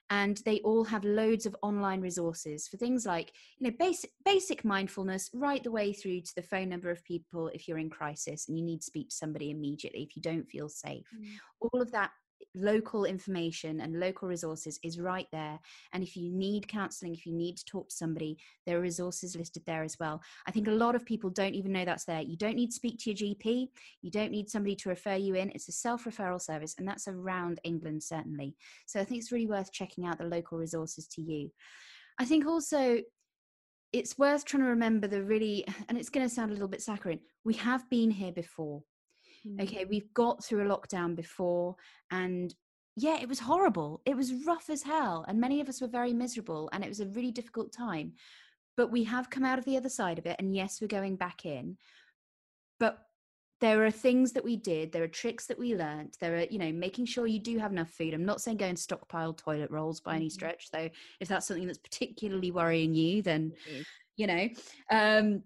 and 0.09 0.37
they 0.45 0.59
all 0.59 0.83
have 0.83 1.03
loads 1.03 1.45
of 1.45 1.55
online 1.61 2.01
resources 2.01 2.67
for 2.67 2.77
things 2.77 3.05
like 3.05 3.31
you 3.57 3.67
know 3.67 3.75
basic 3.79 4.11
basic 4.25 4.65
mindfulness 4.65 5.29
right 5.33 5.63
the 5.63 5.71
way 5.71 5.93
through 5.93 6.21
to 6.21 6.33
the 6.35 6.41
phone 6.41 6.69
number 6.69 6.89
of 6.89 7.03
people 7.03 7.47
if 7.49 7.67
you're 7.67 7.77
in 7.77 7.89
crisis 7.89 8.47
and 8.47 8.57
you 8.57 8.63
need 8.63 8.79
to 8.79 8.85
speak 8.85 9.09
to 9.09 9.15
somebody 9.15 9.51
immediately 9.51 10.03
if 10.03 10.15
you 10.15 10.21
don't 10.21 10.49
feel 10.49 10.69
safe 10.69 11.05
mm. 11.15 11.27
all 11.61 11.81
of 11.81 11.91
that 11.91 12.11
local 12.55 13.05
information 13.05 13.81
and 13.81 13.99
local 13.99 14.27
resources 14.27 14.79
is 14.83 14.99
right 14.99 15.27
there. 15.31 15.59
And 15.93 16.03
if 16.03 16.15
you 16.15 16.31
need 16.31 16.67
counseling, 16.67 17.13
if 17.13 17.25
you 17.25 17.33
need 17.33 17.57
to 17.57 17.65
talk 17.65 17.89
to 17.89 17.95
somebody, 17.95 18.37
there 18.65 18.77
are 18.77 18.81
resources 18.81 19.35
listed 19.35 19.63
there 19.65 19.83
as 19.83 19.97
well. 19.99 20.21
I 20.47 20.51
think 20.51 20.67
a 20.67 20.71
lot 20.71 20.95
of 20.95 21.05
people 21.05 21.29
don't 21.29 21.55
even 21.55 21.71
know 21.71 21.85
that's 21.85 22.05
there. 22.05 22.21
You 22.21 22.37
don't 22.37 22.55
need 22.55 22.67
to 22.67 22.75
speak 22.75 22.99
to 22.99 23.11
your 23.11 23.35
GP, 23.35 23.67
you 24.01 24.11
don't 24.11 24.31
need 24.31 24.49
somebody 24.49 24.75
to 24.77 24.89
refer 24.89 25.15
you 25.15 25.35
in. 25.35 25.51
It's 25.51 25.69
a 25.69 25.73
self 25.73 26.05
referral 26.05 26.41
service, 26.41 26.75
and 26.77 26.87
that's 26.87 27.07
around 27.07 27.59
England, 27.63 28.03
certainly. 28.03 28.55
So 28.85 28.99
I 28.99 29.03
think 29.03 29.21
it's 29.21 29.31
really 29.31 29.47
worth 29.47 29.71
checking 29.71 30.05
out 30.05 30.17
the 30.17 30.25
local 30.25 30.57
resources 30.57 31.07
to 31.09 31.21
you. 31.21 31.51
I 32.19 32.25
think 32.25 32.45
also 32.45 32.99
it's 33.93 34.17
worth 34.17 34.45
trying 34.45 34.63
to 34.63 34.69
remember 34.69 35.07
the 35.07 35.23
really, 35.23 35.65
and 35.87 35.97
it's 35.97 36.09
going 36.09 36.27
to 36.27 36.33
sound 36.33 36.51
a 36.51 36.53
little 36.53 36.67
bit 36.67 36.81
saccharine, 36.81 37.19
we 37.43 37.55
have 37.55 37.89
been 37.89 38.11
here 38.11 38.31
before. 38.31 38.83
Mm. 39.47 39.63
Okay, 39.63 39.85
we've 39.85 40.13
got 40.13 40.43
through 40.43 40.69
a 40.69 40.77
lockdown 40.77 41.15
before, 41.15 41.75
and 42.11 42.53
yeah, 42.95 43.19
it 43.19 43.29
was 43.29 43.39
horrible. 43.39 44.01
It 44.05 44.15
was 44.15 44.33
rough 44.45 44.69
as 44.69 44.83
hell, 44.83 45.25
and 45.27 45.39
many 45.39 45.61
of 45.61 45.69
us 45.69 45.81
were 45.81 45.87
very 45.87 46.13
miserable, 46.13 46.69
and 46.73 46.83
it 46.83 46.89
was 46.89 46.99
a 46.99 47.07
really 47.07 47.31
difficult 47.31 47.71
time. 47.71 48.13
But 48.77 48.91
we 48.91 49.03
have 49.05 49.29
come 49.29 49.45
out 49.45 49.59
of 49.59 49.65
the 49.65 49.77
other 49.77 49.89
side 49.89 50.19
of 50.19 50.25
it, 50.25 50.35
and 50.39 50.55
yes, 50.55 50.79
we're 50.81 50.87
going 50.87 51.15
back 51.15 51.45
in. 51.45 51.77
But 52.79 52.99
there 53.61 53.85
are 53.85 53.91
things 53.91 54.31
that 54.31 54.43
we 54.43 54.55
did 54.55 54.91
there 54.91 55.03
are 55.03 55.07
tricks 55.07 55.45
that 55.45 55.59
we 55.59 55.75
learned 55.75 56.15
there 56.19 56.37
are 56.37 56.45
you 56.49 56.57
know 56.57 56.71
making 56.71 57.05
sure 57.05 57.27
you 57.27 57.39
do 57.39 57.57
have 57.57 57.71
enough 57.71 57.89
food 57.89 58.13
i'm 58.13 58.25
not 58.25 58.41
saying 58.41 58.57
go 58.57 58.65
and 58.65 58.79
stockpile 58.79 59.33
toilet 59.33 59.69
rolls 59.69 59.99
by 59.99 60.15
any 60.15 60.25
mm-hmm. 60.25 60.29
stretch 60.29 60.69
though 60.71 60.89
if 61.19 61.27
that's 61.27 61.47
something 61.47 61.65
that's 61.65 61.77
particularly 61.77 62.51
worrying 62.51 62.93
you 62.93 63.21
then 63.21 63.51
you 64.15 64.27
know 64.27 64.47
um 64.91 65.43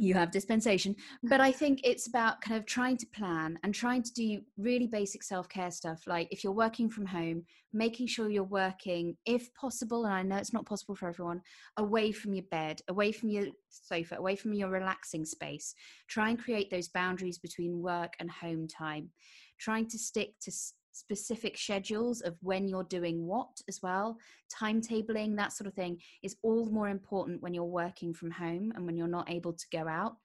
you 0.00 0.14
have 0.14 0.30
dispensation. 0.30 0.96
But 1.22 1.40
i 1.40 1.52
think 1.60 1.80
it's 1.84 2.06
about 2.06 2.40
kind 2.40 2.56
of 2.56 2.66
trying 2.66 2.96
to 2.98 3.06
plan 3.06 3.58
and 3.62 3.74
trying 3.74 4.02
to 4.02 4.12
do 4.12 4.40
really 4.56 4.86
basic 4.86 5.22
self-care 5.22 5.70
stuff 5.70 6.02
like 6.06 6.28
if 6.30 6.42
you're 6.42 6.52
working 6.52 6.88
from 6.88 7.06
home 7.06 7.44
making 7.72 8.06
sure 8.06 8.28
you're 8.30 8.42
working 8.44 9.16
if 9.26 9.52
possible 9.54 10.04
and 10.04 10.14
i 10.14 10.22
know 10.22 10.36
it's 10.36 10.52
not 10.52 10.66
possible 10.66 10.94
for 10.94 11.08
everyone 11.08 11.40
away 11.76 12.10
from 12.12 12.34
your 12.34 12.44
bed 12.50 12.80
away 12.88 13.12
from 13.12 13.28
your 13.28 13.46
sofa 13.70 14.16
away 14.16 14.36
from 14.36 14.52
your 14.52 14.68
relaxing 14.68 15.24
space. 15.24 15.74
Try 16.08 16.30
and 16.30 16.38
create 16.38 16.70
those 16.70 16.88
boundaries 16.88 17.38
between 17.38 17.82
work 17.82 18.14
and 18.20 18.30
home 18.30 18.68
time. 18.68 19.10
Trying 19.58 19.88
to 19.88 19.98
stick 19.98 20.34
to 20.42 20.52
specific 20.92 21.56
schedules 21.56 22.20
of 22.20 22.36
when 22.42 22.68
you're 22.68 22.84
doing 22.84 23.26
what 23.26 23.48
as 23.68 23.80
well 23.82 24.18
timetabling 24.50 25.36
that 25.36 25.52
sort 25.52 25.68
of 25.68 25.74
thing 25.74 25.98
is 26.22 26.36
all 26.42 26.64
the 26.64 26.72
more 26.72 26.88
important 26.88 27.42
when 27.42 27.54
you're 27.54 27.64
working 27.64 28.12
from 28.12 28.30
home 28.30 28.72
and 28.74 28.84
when 28.84 28.96
you're 28.96 29.08
not 29.08 29.30
able 29.30 29.52
to 29.52 29.66
go 29.72 29.86
out. 29.86 30.16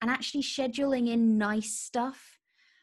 And 0.00 0.10
actually 0.10 0.42
scheduling 0.42 1.08
in 1.10 1.38
nice 1.38 1.72
stuff 1.72 2.38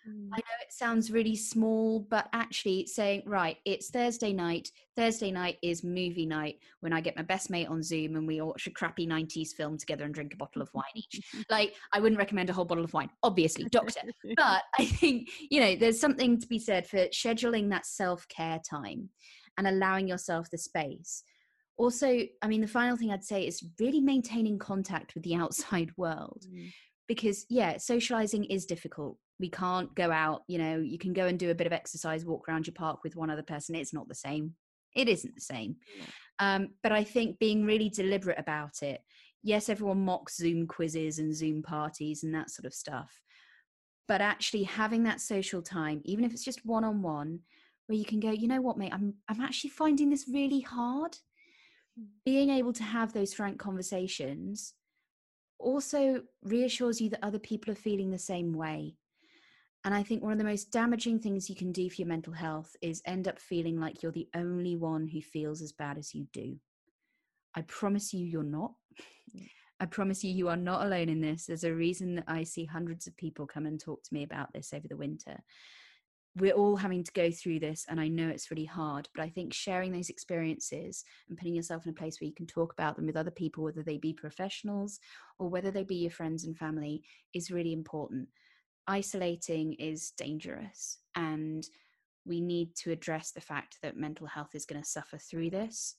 Mm. 0.07 0.29
I 0.33 0.37
know 0.37 0.57
it 0.61 0.73
sounds 0.73 1.11
really 1.11 1.35
small, 1.35 1.99
but 2.09 2.27
actually 2.33 2.87
saying, 2.87 3.23
right, 3.25 3.57
it's 3.65 3.89
Thursday 3.89 4.33
night. 4.33 4.69
Thursday 4.95 5.31
night 5.31 5.57
is 5.61 5.83
movie 5.83 6.25
night 6.25 6.57
when 6.79 6.93
I 6.93 7.01
get 7.01 7.15
my 7.15 7.21
best 7.21 7.49
mate 7.49 7.67
on 7.67 7.83
Zoom 7.83 8.15
and 8.15 8.27
we 8.27 8.41
watch 8.41 8.67
a 8.67 8.71
crappy 8.71 9.07
90s 9.07 9.49
film 9.49 9.77
together 9.77 10.03
and 10.03 10.13
drink 10.13 10.33
a 10.33 10.37
bottle 10.37 10.61
of 10.61 10.69
wine 10.73 10.85
each. 10.95 11.21
like, 11.49 11.75
I 11.93 11.99
wouldn't 11.99 12.19
recommend 12.19 12.49
a 12.49 12.53
whole 12.53 12.65
bottle 12.65 12.83
of 12.83 12.93
wine, 12.93 13.09
obviously, 13.23 13.65
doctor. 13.65 14.01
but 14.35 14.63
I 14.79 14.85
think, 14.85 15.29
you 15.49 15.59
know, 15.59 15.75
there's 15.75 15.99
something 15.99 16.39
to 16.39 16.47
be 16.47 16.59
said 16.59 16.87
for 16.87 17.07
scheduling 17.07 17.69
that 17.69 17.85
self 17.85 18.27
care 18.27 18.59
time 18.67 19.09
and 19.57 19.67
allowing 19.67 20.07
yourself 20.07 20.49
the 20.49 20.57
space. 20.57 21.23
Also, 21.77 22.21
I 22.41 22.47
mean, 22.47 22.61
the 22.61 22.67
final 22.67 22.97
thing 22.97 23.11
I'd 23.11 23.23
say 23.23 23.45
is 23.45 23.63
really 23.79 24.01
maintaining 24.01 24.57
contact 24.59 25.13
with 25.13 25.23
the 25.23 25.35
outside 25.35 25.91
world. 25.97 26.45
Mm 26.49 26.71
because 27.11 27.45
yeah 27.49 27.75
socializing 27.75 28.45
is 28.45 28.65
difficult 28.65 29.17
we 29.41 29.49
can't 29.49 29.93
go 29.95 30.11
out 30.11 30.43
you 30.47 30.57
know 30.57 30.77
you 30.77 30.97
can 30.97 31.11
go 31.11 31.25
and 31.25 31.37
do 31.37 31.49
a 31.49 31.55
bit 31.55 31.67
of 31.67 31.73
exercise 31.73 32.23
walk 32.23 32.47
around 32.47 32.67
your 32.67 32.75
park 32.75 33.03
with 33.03 33.15
one 33.15 33.29
other 33.29 33.43
person 33.43 33.75
it's 33.75 33.93
not 33.93 34.07
the 34.07 34.15
same. 34.15 34.53
It 34.95 35.07
isn't 35.07 35.35
the 35.35 35.41
same. 35.41 35.77
Um, 36.39 36.69
but 36.83 36.91
i 36.91 37.03
think 37.03 37.39
being 37.39 37.65
really 37.65 37.89
deliberate 37.89 38.39
about 38.39 38.81
it 38.81 39.01
yes 39.43 39.69
everyone 39.69 40.05
mocks 40.05 40.37
zoom 40.37 40.67
quizzes 40.67 41.19
and 41.19 41.35
zoom 41.35 41.61
parties 41.61 42.23
and 42.23 42.33
that 42.33 42.49
sort 42.49 42.65
of 42.65 42.73
stuff 42.73 43.21
but 44.07 44.21
actually 44.21 44.63
having 44.63 45.03
that 45.03 45.21
social 45.21 45.61
time 45.61 46.01
even 46.03 46.25
if 46.25 46.33
it's 46.33 46.43
just 46.43 46.65
one-on-one 46.65 47.39
where 47.87 47.97
you 47.97 48.05
can 48.05 48.19
go 48.19 48.31
you 48.31 48.47
know 48.47 48.61
what 48.61 48.77
mate 48.77 48.93
i'm 48.93 49.13
i'm 49.29 49.41
actually 49.41 49.69
finding 49.69 50.09
this 50.09 50.27
really 50.27 50.61
hard 50.61 51.15
being 52.25 52.49
able 52.49 52.73
to 52.73 52.83
have 52.83 53.13
those 53.13 53.33
frank 53.33 53.59
conversations 53.59 54.73
also 55.59 56.21
reassures 56.43 56.99
you 56.99 57.09
that 57.09 57.23
other 57.23 57.39
people 57.39 57.71
are 57.71 57.75
feeling 57.75 58.09
the 58.09 58.17
same 58.17 58.53
way 58.53 58.95
and 59.83 59.93
I 59.93 60.03
think 60.03 60.21
one 60.21 60.31
of 60.31 60.37
the 60.37 60.43
most 60.43 60.71
damaging 60.71 61.19
things 61.19 61.49
you 61.49 61.55
can 61.55 61.71
do 61.71 61.89
for 61.89 61.95
your 61.95 62.07
mental 62.07 62.33
health 62.33 62.75
is 62.81 63.01
end 63.05 63.27
up 63.27 63.39
feeling 63.39 63.79
like 63.79 64.03
you're 64.03 64.11
the 64.11 64.29
only 64.35 64.75
one 64.75 65.07
who 65.07 65.21
feels 65.21 65.61
as 65.61 65.71
bad 65.71 65.97
as 65.97 66.13
you 66.13 66.27
do. 66.33 66.57
I 67.55 67.61
promise 67.61 68.13
you, 68.13 68.25
you're 68.25 68.43
not. 68.43 68.73
Mm. 69.35 69.47
I 69.79 69.87
promise 69.87 70.23
you, 70.23 70.31
you 70.31 70.47
are 70.47 70.57
not 70.57 70.85
alone 70.85 71.09
in 71.09 71.21
this. 71.21 71.47
There's 71.47 71.63
a 71.63 71.73
reason 71.73 72.13
that 72.15 72.25
I 72.27 72.43
see 72.43 72.65
hundreds 72.65 73.07
of 73.07 73.17
people 73.17 73.47
come 73.47 73.65
and 73.65 73.79
talk 73.79 74.03
to 74.03 74.13
me 74.13 74.21
about 74.21 74.53
this 74.53 74.73
over 74.73 74.87
the 74.87 74.95
winter. 74.95 75.39
We're 76.37 76.53
all 76.53 76.75
having 76.75 77.03
to 77.03 77.11
go 77.13 77.31
through 77.31 77.59
this, 77.59 77.87
and 77.89 77.99
I 77.99 78.07
know 78.07 78.29
it's 78.29 78.51
really 78.51 78.65
hard, 78.65 79.09
but 79.15 79.23
I 79.23 79.29
think 79.29 79.53
sharing 79.53 79.91
those 79.91 80.09
experiences 80.09 81.03
and 81.27 81.37
putting 81.37 81.55
yourself 81.55 81.85
in 81.85 81.89
a 81.89 81.95
place 81.95 82.21
where 82.21 82.27
you 82.27 82.33
can 82.35 82.45
talk 82.45 82.71
about 82.71 82.95
them 82.95 83.07
with 83.07 83.17
other 83.17 83.31
people, 83.31 83.63
whether 83.63 83.81
they 83.81 83.97
be 83.97 84.13
professionals 84.13 84.99
or 85.39 85.49
whether 85.49 85.71
they 85.71 85.83
be 85.83 85.95
your 85.95 86.11
friends 86.11 86.45
and 86.45 86.55
family, 86.55 87.01
is 87.33 87.49
really 87.49 87.73
important 87.73 88.29
isolating 88.87 89.73
is 89.73 90.11
dangerous 90.17 90.99
and 91.15 91.65
we 92.25 92.39
need 92.39 92.75
to 92.75 92.91
address 92.91 93.31
the 93.31 93.41
fact 93.41 93.77
that 93.81 93.97
mental 93.97 94.27
health 94.27 94.53
is 94.53 94.65
going 94.65 94.81
to 94.81 94.87
suffer 94.87 95.17
through 95.17 95.49
this. 95.49 95.95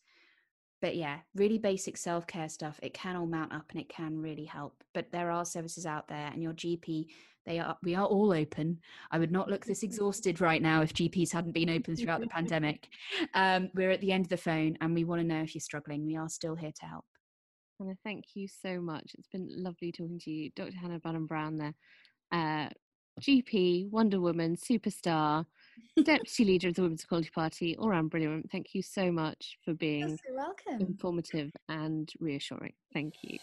But 0.81 0.97
yeah 0.97 1.18
really 1.37 1.59
basic 1.59 1.97
self-care 1.97 2.49
stuff 2.49 2.81
it 2.83 2.92
can 2.92 3.14
all 3.14 3.27
mount 3.27 3.53
up 3.53 3.66
and 3.71 3.81
it 3.81 3.88
can 3.88 4.21
really 4.21 4.45
help 4.45 4.83
but 4.95 5.12
there 5.12 5.31
are 5.31 5.45
services 5.45 5.87
out 5.87 6.09
there 6.09 6.29
and 6.33 6.42
your 6.42 6.55
gp 6.55 7.07
they 7.47 7.59
are 7.59 7.77
we 7.83 7.95
are 7.95 8.07
all 8.07 8.33
open. 8.33 8.79
I 9.11 9.18
would 9.18 9.33
not 9.33 9.49
look 9.49 9.64
this 9.64 9.83
exhausted 9.83 10.40
right 10.40 10.62
now 10.62 10.83
if 10.83 10.95
gps 10.95 11.33
hadn't 11.33 11.53
been 11.53 11.71
open 11.71 11.97
throughout 11.97 12.21
the 12.21 12.27
pandemic. 12.27 12.88
Um, 13.35 13.71
we're 13.75 13.90
at 13.90 14.01
the 14.01 14.12
end 14.12 14.27
of 14.27 14.31
the 14.31 14.37
phone 14.37 14.77
and 14.81 14.95
we 14.95 15.05
want 15.05 15.21
to 15.21 15.27
know 15.27 15.42
if 15.42 15.55
you're 15.55 15.61
struggling. 15.61 16.07
We 16.07 16.16
are 16.16 16.29
still 16.29 16.55
here 16.55 16.73
to 16.81 16.87
help. 16.87 17.05
And 17.81 17.97
thank 18.05 18.25
you 18.35 18.47
so 18.47 18.81
much. 18.81 19.11
It's 19.18 19.27
been 19.29 19.49
lovely 19.51 19.90
talking 19.90 20.21
to 20.21 20.31
you. 20.31 20.51
Dr 20.55 20.77
hannah 20.77 21.01
barham 21.01 21.27
brown 21.27 21.57
there 21.57 21.75
uh, 22.33 22.68
gp 23.21 23.88
wonder 23.90 24.21
woman 24.21 24.57
superstar 24.57 25.45
deputy 26.03 26.45
leader 26.45 26.68
of 26.68 26.75
the 26.75 26.83
women's 26.83 27.05
equality 27.05 27.31
party 27.31 27.77
all 27.77 27.88
around 27.88 28.09
brilliant 28.09 28.51
thank 28.51 28.75
you 28.75 28.83
so 28.83 29.12
much 29.12 29.59
for 29.64 29.75
being 29.75 30.16
so 30.16 30.35
welcome 30.35 30.81
informative 30.81 31.53
and 31.68 32.12
reassuring 32.21 32.73
thank 32.92 33.14
you 33.23 33.38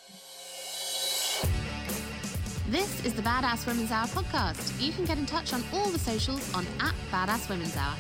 this 2.70 3.04
is 3.04 3.16
the 3.16 3.24
Badass 3.24 3.66
Women's 3.66 3.90
Hour 3.90 4.06
podcast. 4.10 4.80
You 4.80 4.92
can 4.92 5.04
get 5.04 5.18
in 5.18 5.26
touch 5.26 5.54
on 5.54 5.64
all 5.74 5.90
the 5.90 5.98
socials 5.98 6.54
on 6.54 6.68
at 6.80 6.94
Badass 7.12 7.50
Women's 7.50 7.76
Hour. 7.76 7.96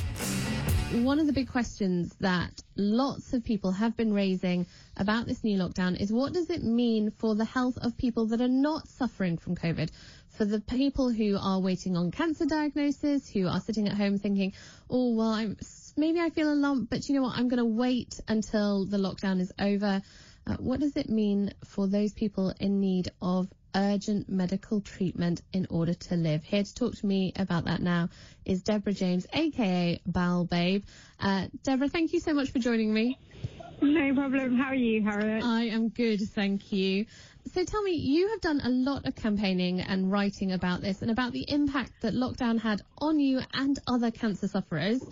One 1.04 1.17
of 1.17 1.25
the 1.25 1.34
big 1.34 1.49
questions 1.49 2.15
that 2.19 2.62
lots 2.75 3.34
of 3.34 3.43
people 3.43 3.71
have 3.71 3.97
been 3.97 4.13
raising 4.13 4.67
about 4.97 5.25
this 5.25 5.43
new 5.43 5.58
lockdown 5.58 5.99
is 5.99 6.13
what 6.13 6.34
does 6.34 6.52
it 6.52 6.63
mean 6.63 7.10
for 7.10 7.34
the 7.34 7.45
health 7.45 7.80
of 7.82 7.97
people 7.97 8.28
that 8.28 8.41
are 8.41 8.47
not 8.47 8.88
suffering 8.88 9.39
from 9.39 9.56
COVID? 9.56 9.89
For 10.39 10.45
the 10.45 10.62
people 10.62 11.10
who 11.10 11.38
are 11.38 11.60
waiting 11.60 11.97
on 11.97 12.12
cancer 12.12 12.45
diagnosis, 12.45 13.30
who 13.30 13.45
are 13.49 13.60
sitting 13.60 13.89
at 13.89 13.93
home 13.95 14.17
thinking, 14.17 14.54
oh, 14.89 15.13
well, 15.13 15.28
I'm, 15.28 15.58
maybe 15.97 16.21
I 16.21 16.30
feel 16.30 16.54
a 16.54 16.56
lump, 16.56 16.89
but 16.89 17.10
you 17.10 17.15
know 17.15 17.23
what? 17.23 17.38
I'm 17.38 17.49
going 17.49 17.58
to 17.58 17.65
wait 17.65 18.21
until 18.25 18.86
the 18.86 18.95
lockdown 18.95 19.41
is 19.41 19.52
over. 19.60 20.02
Uh, 20.47 20.56
what 20.60 20.80
does 20.80 20.95
it 20.95 21.10
mean 21.10 21.54
for 21.65 21.88
those 21.88 22.13
people 22.13 22.54
in 22.58 22.80
need 22.80 23.12
of 23.21 23.49
urgent 23.75 24.30
medical 24.30 24.80
treatment 24.80 25.41
in 25.52 25.67
order 25.69 25.93
to 25.93 26.15
live. 26.15 26.43
Here 26.43 26.63
to 26.63 26.73
talk 26.73 26.95
to 26.95 27.06
me 27.06 27.34
about 27.36 27.65
that 27.65 27.82
now 27.82 28.10
is 28.45 28.63
Deborah 28.63 28.93
James, 28.93 29.28
aka 29.34 30.02
Bowel 30.08 30.45
Babe. 30.45 30.86
Uh, 31.19 31.47
Deborah, 31.63 31.89
thank 31.89 32.13
you 32.13 32.21
so 32.21 32.34
much 32.34 32.49
for 32.52 32.60
joining 32.60 32.93
me. 32.93 33.19
No 33.82 34.13
problem. 34.13 34.58
How 34.58 34.69
are 34.69 34.75
you, 34.75 35.04
Harriet? 35.04 35.43
I 35.43 35.65
am 35.65 35.89
good, 35.89 36.19
thank 36.19 36.73
you. 36.73 37.06
So 37.47 37.63
tell 37.63 37.82
me, 37.82 37.93
you 37.93 38.30
have 38.30 38.41
done 38.41 38.62
a 38.63 38.69
lot 38.69 39.06
of 39.08 39.15
campaigning 39.15 39.82
and 39.82 40.12
writing 40.12 40.52
about 40.52 40.82
this 40.82 41.02
and 41.02 41.10
about 41.10 41.34
the 41.34 41.45
impact 41.47 41.93
that 42.02 42.13
lockdown 42.13 42.60
had 42.60 42.82
on 42.99 43.19
you 43.19 43.41
and 43.54 43.80
other 43.88 44.12
cancer 44.12 44.47
sufferers 44.47 45.04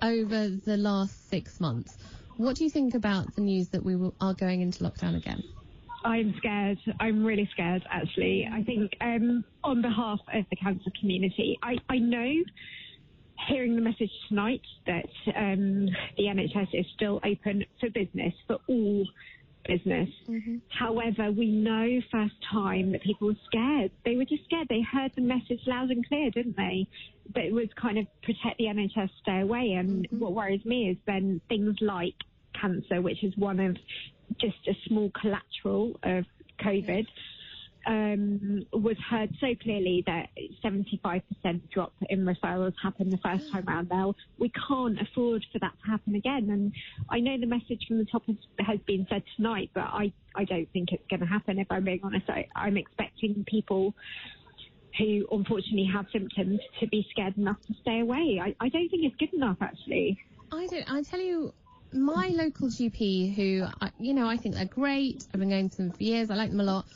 over 0.00 0.48
the 0.48 0.76
last 0.76 1.28
six 1.28 1.60
months. 1.60 1.98
What 2.36 2.56
do 2.56 2.64
you 2.64 2.70
think 2.70 2.94
about 2.94 3.34
the 3.34 3.42
news 3.42 3.68
that 3.68 3.84
we 3.84 3.96
are 4.20 4.34
going 4.34 4.60
into 4.60 4.84
lockdown 4.84 5.16
again? 5.16 5.42
I'm 6.04 6.34
scared. 6.38 6.78
I'm 7.00 7.24
really 7.24 7.48
scared, 7.52 7.84
actually. 7.90 8.48
I 8.50 8.62
think 8.62 8.92
um, 9.00 9.44
on 9.62 9.82
behalf 9.82 10.20
of 10.32 10.44
the 10.48 10.56
cancer 10.56 10.90
community, 10.98 11.58
I, 11.62 11.76
I 11.88 11.98
know 11.98 12.32
hearing 13.48 13.74
the 13.74 13.82
message 13.82 14.10
tonight 14.28 14.62
that 14.86 15.08
um, 15.36 15.86
the 16.16 16.24
NHS 16.24 16.68
is 16.72 16.86
still 16.94 17.20
open 17.24 17.64
for 17.80 17.90
business, 17.90 18.32
for 18.46 18.58
all 18.68 19.06
business. 19.66 20.08
Mm-hmm. 20.28 20.56
However, 20.68 21.30
we 21.30 21.46
know 21.50 22.00
first 22.10 22.34
time 22.50 22.92
that 22.92 23.02
people 23.02 23.28
were 23.28 23.34
scared. 23.46 23.90
They 24.04 24.16
were 24.16 24.24
just 24.24 24.44
scared. 24.44 24.68
They 24.68 24.82
heard 24.82 25.12
the 25.14 25.22
message 25.22 25.60
loud 25.66 25.90
and 25.90 26.06
clear, 26.06 26.30
didn't 26.30 26.56
they? 26.56 26.86
That 27.34 27.44
it 27.44 27.52
was 27.52 27.68
kind 27.80 27.98
of 27.98 28.06
protect 28.22 28.58
the 28.58 28.64
NHS, 28.64 29.10
stay 29.22 29.40
away. 29.40 29.72
And 29.72 30.06
mm-hmm. 30.06 30.18
what 30.18 30.32
worries 30.32 30.64
me 30.64 30.90
is 30.90 30.96
then 31.06 31.40
things 31.48 31.76
like 31.80 32.14
cancer, 32.60 33.00
which 33.00 33.22
is 33.22 33.36
one 33.36 33.60
of 33.60 33.76
just 34.40 34.58
a 34.68 34.74
small 34.86 35.10
collateral 35.20 35.98
of 36.02 36.24
COVID, 36.60 37.06
um, 37.86 38.66
was 38.72 38.96
heard 39.08 39.34
so 39.40 39.54
clearly 39.62 40.04
that 40.06 40.28
75% 40.62 41.22
drop 41.72 41.92
in 42.08 42.24
referrals 42.24 42.74
happened 42.82 43.12
the 43.12 43.18
first 43.18 43.50
time 43.50 43.66
around. 43.68 43.88
Now, 43.90 44.14
we 44.38 44.50
can't 44.68 45.00
afford 45.00 45.44
for 45.52 45.58
that 45.60 45.72
to 45.84 45.90
happen 45.90 46.14
again. 46.14 46.50
And 46.50 46.72
I 47.08 47.20
know 47.20 47.38
the 47.38 47.46
message 47.46 47.84
from 47.88 47.98
the 47.98 48.04
top 48.04 48.22
has, 48.26 48.36
has 48.58 48.78
been 48.86 49.06
said 49.08 49.22
tonight, 49.36 49.70
but 49.74 49.84
I, 49.84 50.12
I 50.34 50.44
don't 50.44 50.70
think 50.72 50.92
it's 50.92 51.06
going 51.08 51.20
to 51.20 51.26
happen, 51.26 51.58
if 51.58 51.66
I'm 51.70 51.84
being 51.84 52.00
honest. 52.02 52.28
I, 52.28 52.46
I'm 52.54 52.76
expecting 52.76 53.44
people 53.48 53.94
who 54.98 55.26
unfortunately 55.30 55.88
have 55.92 56.06
symptoms 56.12 56.60
to 56.80 56.86
be 56.88 57.06
scared 57.10 57.36
enough 57.38 57.56
to 57.68 57.74
stay 57.80 58.00
away. 58.00 58.40
I, 58.42 58.54
I 58.60 58.68
don't 58.68 58.88
think 58.88 59.04
it's 59.04 59.16
good 59.16 59.32
enough, 59.32 59.56
actually. 59.60 60.18
I 60.52 60.66
don't. 60.66 60.92
I 60.92 61.02
tell 61.02 61.20
you, 61.20 61.54
my 61.92 62.28
local 62.28 62.68
GP, 62.68 63.34
who, 63.34 63.66
you 63.98 64.14
know, 64.14 64.26
I 64.26 64.36
think 64.36 64.54
they're 64.54 64.64
great. 64.64 65.26
I've 65.32 65.40
been 65.40 65.50
going 65.50 65.70
to 65.70 65.76
them 65.76 65.92
for 65.92 66.02
years. 66.02 66.30
I 66.30 66.34
like 66.34 66.50
them 66.50 66.60
a 66.60 66.64
lot. 66.64 66.86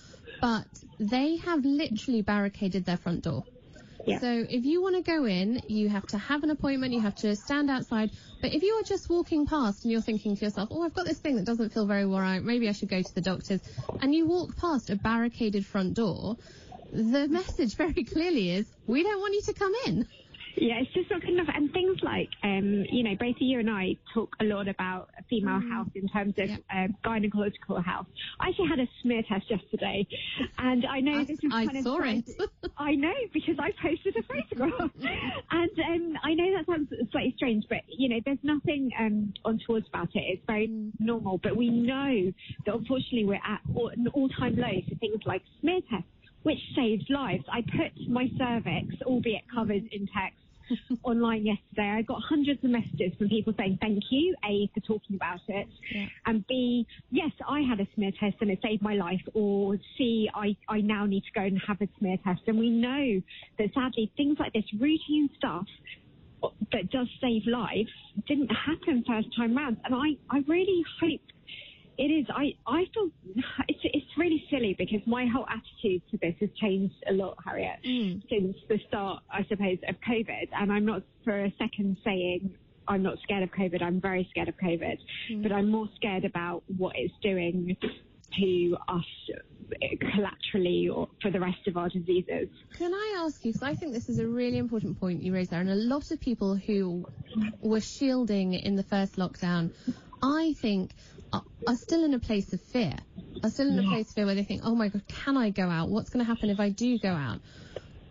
But 0.40 0.66
they 0.98 1.36
have 1.36 1.64
literally 1.64 2.22
barricaded 2.22 2.84
their 2.84 2.96
front 2.96 3.22
door. 3.22 3.44
Yeah. 4.06 4.18
So 4.20 4.46
if 4.48 4.64
you 4.64 4.82
want 4.82 4.96
to 4.96 5.02
go 5.02 5.24
in, 5.24 5.62
you 5.66 5.88
have 5.88 6.06
to 6.08 6.18
have 6.18 6.42
an 6.42 6.50
appointment, 6.50 6.92
you 6.92 7.00
have 7.00 7.14
to 7.16 7.34
stand 7.36 7.70
outside. 7.70 8.10
But 8.42 8.52
if 8.52 8.62
you 8.62 8.74
are 8.74 8.82
just 8.82 9.08
walking 9.08 9.46
past 9.46 9.84
and 9.84 9.92
you're 9.92 10.02
thinking 10.02 10.36
to 10.36 10.44
yourself, 10.44 10.68
oh, 10.72 10.82
I've 10.82 10.92
got 10.92 11.06
this 11.06 11.18
thing 11.18 11.36
that 11.36 11.46
doesn't 11.46 11.72
feel 11.72 11.86
very 11.86 12.04
well 12.04 12.20
right, 12.20 12.42
maybe 12.42 12.68
I 12.68 12.72
should 12.72 12.90
go 12.90 13.00
to 13.00 13.14
the 13.14 13.22
doctor's, 13.22 13.62
and 14.02 14.14
you 14.14 14.26
walk 14.26 14.56
past 14.56 14.90
a 14.90 14.96
barricaded 14.96 15.64
front 15.64 15.94
door, 15.94 16.36
the 16.92 17.28
message 17.28 17.76
very 17.76 18.04
clearly 18.12 18.50
is, 18.50 18.70
we 18.86 19.02
don't 19.02 19.20
want 19.20 19.34
you 19.34 19.42
to 19.42 19.52
come 19.54 19.72
in. 19.86 20.06
Yeah, 20.56 20.80
it's 20.80 20.92
just 20.92 21.10
not 21.10 21.20
good 21.20 21.30
enough. 21.30 21.48
And 21.54 21.72
things 21.72 21.98
like, 22.02 22.28
um, 22.42 22.84
you 22.90 23.02
know, 23.02 23.14
both 23.18 23.36
you 23.38 23.58
and 23.58 23.70
I 23.70 23.96
talk 24.12 24.34
a 24.40 24.44
lot 24.44 24.68
about 24.68 25.10
female 25.28 25.60
mm. 25.60 25.70
health 25.70 25.88
in 25.94 26.08
terms 26.08 26.34
of 26.38 26.50
uh, 26.50 26.88
gynecological 27.04 27.84
health. 27.84 28.06
I 28.40 28.48
actually 28.48 28.68
had 28.68 28.80
a 28.80 28.88
smear 29.02 29.22
test 29.28 29.50
yesterday, 29.50 30.06
and 30.58 30.86
I 30.86 31.00
know 31.00 31.20
I, 31.20 31.24
this 31.24 31.38
is 31.42 31.52
I 31.52 31.66
kind 31.66 31.84
saw 31.84 31.98
of. 31.98 32.04
it. 32.06 32.24
I 32.76 32.94
know 32.94 33.14
because 33.32 33.56
I 33.58 33.70
posted 33.82 34.16
a 34.16 34.22
photograph, 34.22 34.90
and 35.50 35.70
um, 35.78 36.18
I 36.22 36.34
know 36.34 36.56
that 36.56 36.66
sounds 36.66 36.88
slightly 37.10 37.34
strange, 37.36 37.64
but 37.68 37.80
you 37.88 38.08
know, 38.08 38.20
there's 38.24 38.38
nothing 38.42 38.90
um, 38.98 39.34
untoward 39.44 39.84
about 39.88 40.08
it. 40.14 40.20
It's 40.20 40.42
very 40.46 40.68
mm. 40.68 40.92
normal, 40.98 41.38
but 41.42 41.56
we 41.56 41.68
know 41.68 42.32
that 42.66 42.74
unfortunately 42.74 43.24
we're 43.24 43.34
at 43.34 43.60
all, 43.74 43.88
an 43.88 44.06
all-time 44.14 44.56
low 44.56 44.80
for 44.88 44.94
things 44.96 45.20
like 45.26 45.42
smear 45.60 45.80
tests 45.90 46.08
which 46.44 46.58
saves 46.76 47.04
lives. 47.08 47.42
I 47.50 47.62
put 47.62 48.08
my 48.08 48.30
cervix, 48.38 48.94
albeit 49.06 49.42
covered 49.52 49.88
in 49.90 50.06
text, 50.14 50.38
online 51.02 51.46
yesterday. 51.46 51.94
I 51.96 52.02
got 52.02 52.20
hundreds 52.28 52.62
of 52.64 52.70
messages 52.70 53.12
from 53.18 53.28
people 53.28 53.52
saying 53.58 53.78
thank 53.80 54.02
you, 54.10 54.34
A, 54.44 54.70
for 54.74 54.80
talking 54.80 55.16
about 55.16 55.40
it, 55.48 55.68
yeah. 55.94 56.06
and 56.26 56.46
B, 56.46 56.86
yes, 57.10 57.30
I 57.48 57.60
had 57.60 57.80
a 57.80 57.86
smear 57.94 58.12
test 58.18 58.36
and 58.40 58.50
it 58.50 58.58
saved 58.62 58.82
my 58.82 58.94
life, 58.94 59.22
or 59.34 59.76
C, 59.96 60.28
I, 60.34 60.56
I 60.68 60.80
now 60.80 61.06
need 61.06 61.22
to 61.22 61.32
go 61.34 61.42
and 61.42 61.60
have 61.66 61.80
a 61.80 61.88
smear 61.98 62.16
test. 62.24 62.42
And 62.46 62.58
we 62.58 62.70
know 62.70 63.20
that 63.58 63.68
sadly 63.74 64.10
things 64.16 64.36
like 64.38 64.52
this 64.52 64.64
routine 64.78 65.30
stuff 65.36 65.66
that 66.72 66.90
does 66.90 67.08
save 67.20 67.42
lives 67.46 67.90
didn't 68.26 68.50
happen 68.50 69.04
first 69.06 69.28
time 69.36 69.56
round. 69.56 69.78
And 69.84 69.94
I, 69.94 70.16
I 70.34 70.42
really 70.46 70.84
hope 71.00 71.20
it 71.98 72.04
is. 72.04 72.26
I, 72.30 72.54
I 72.66 72.84
feel 72.92 73.10
it's, 73.68 73.80
it's 73.84 74.06
really 74.18 74.44
silly 74.50 74.74
because 74.78 75.00
my 75.06 75.26
whole 75.26 75.46
attitude 75.48 76.02
to 76.10 76.18
this 76.18 76.34
has 76.40 76.50
changed 76.60 76.94
a 77.08 77.12
lot, 77.12 77.36
Harriet, 77.44 77.78
mm. 77.84 78.22
since 78.28 78.56
the 78.68 78.78
start, 78.88 79.22
I 79.30 79.44
suppose, 79.48 79.78
of 79.88 79.96
COVID. 80.06 80.48
And 80.52 80.72
I'm 80.72 80.84
not 80.84 81.02
for 81.24 81.44
a 81.44 81.52
second 81.58 81.96
saying 82.04 82.54
I'm 82.86 83.02
not 83.02 83.18
scared 83.22 83.42
of 83.42 83.50
COVID. 83.50 83.82
I'm 83.82 84.00
very 84.00 84.26
scared 84.30 84.48
of 84.48 84.56
COVID, 84.56 84.98
mm. 85.30 85.42
but 85.42 85.52
I'm 85.52 85.70
more 85.70 85.88
scared 85.96 86.24
about 86.24 86.62
what 86.76 86.94
it's 86.96 87.14
doing 87.22 87.76
to 88.36 88.76
us 88.88 89.04
collaterally 90.12 90.88
or 90.88 91.08
for 91.22 91.30
the 91.30 91.40
rest 91.40 91.66
of 91.66 91.76
our 91.76 91.88
diseases. 91.88 92.48
Can 92.76 92.92
I 92.92 93.22
ask 93.24 93.44
you, 93.44 93.52
because 93.52 93.66
I 93.66 93.74
think 93.74 93.92
this 93.92 94.08
is 94.08 94.18
a 94.18 94.26
really 94.26 94.58
important 94.58 94.98
point 95.00 95.22
you 95.22 95.32
raised 95.32 95.50
there, 95.50 95.60
and 95.60 95.70
a 95.70 95.74
lot 95.74 96.10
of 96.10 96.20
people 96.20 96.54
who 96.56 97.06
were 97.60 97.80
shielding 97.80 98.54
in 98.54 98.76
the 98.76 98.82
first 98.82 99.16
lockdown, 99.16 99.70
I 100.22 100.54
think 100.58 100.92
are 101.66 101.76
still 101.76 102.04
in 102.04 102.14
a 102.14 102.18
place 102.18 102.52
of 102.52 102.60
fear. 102.60 102.94
Are 103.42 103.50
still 103.50 103.68
in 103.68 103.78
a 103.78 103.88
place 103.88 104.08
of 104.08 104.14
fear 104.14 104.26
where 104.26 104.34
they 104.34 104.44
think, 104.44 104.62
oh 104.64 104.74
my 104.74 104.88
God, 104.88 105.02
can 105.08 105.36
I 105.36 105.50
go 105.50 105.68
out? 105.68 105.88
What's 105.88 106.10
going 106.10 106.24
to 106.24 106.30
happen 106.30 106.50
if 106.50 106.60
I 106.60 106.70
do 106.70 106.98
go 106.98 107.10
out? 107.10 107.40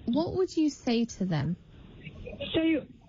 What 0.06 0.36
would 0.36 0.56
you 0.56 0.70
say 0.70 1.06
to 1.06 1.26
them? 1.26 1.56
So 2.54 2.62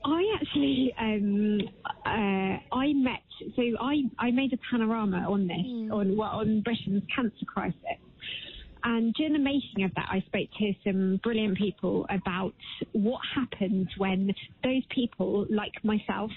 I 0.04 0.36
actually, 0.40 0.94
um, 0.98 1.60
uh, 2.06 2.76
I 2.76 2.92
met, 2.92 3.22
so 3.56 3.62
I, 3.80 4.02
I 4.18 4.30
made 4.30 4.52
a 4.52 4.58
panorama 4.70 5.26
on 5.28 5.48
this, 5.48 5.56
mm. 5.56 5.92
on, 5.92 6.18
on 6.20 6.60
Britain's 6.60 7.02
cancer 7.14 7.46
crisis. 7.46 7.76
And 8.86 9.14
during 9.14 9.32
the 9.32 9.38
making 9.38 9.84
of 9.84 9.94
that, 9.94 10.08
I 10.10 10.20
spoke 10.26 10.48
to 10.58 10.72
some 10.84 11.18
brilliant 11.22 11.56
people 11.56 12.06
about 12.10 12.52
what 12.92 13.20
happens 13.34 13.88
when 13.96 14.30
those 14.62 14.82
people, 14.90 15.46
like 15.48 15.72
myself, 15.82 16.30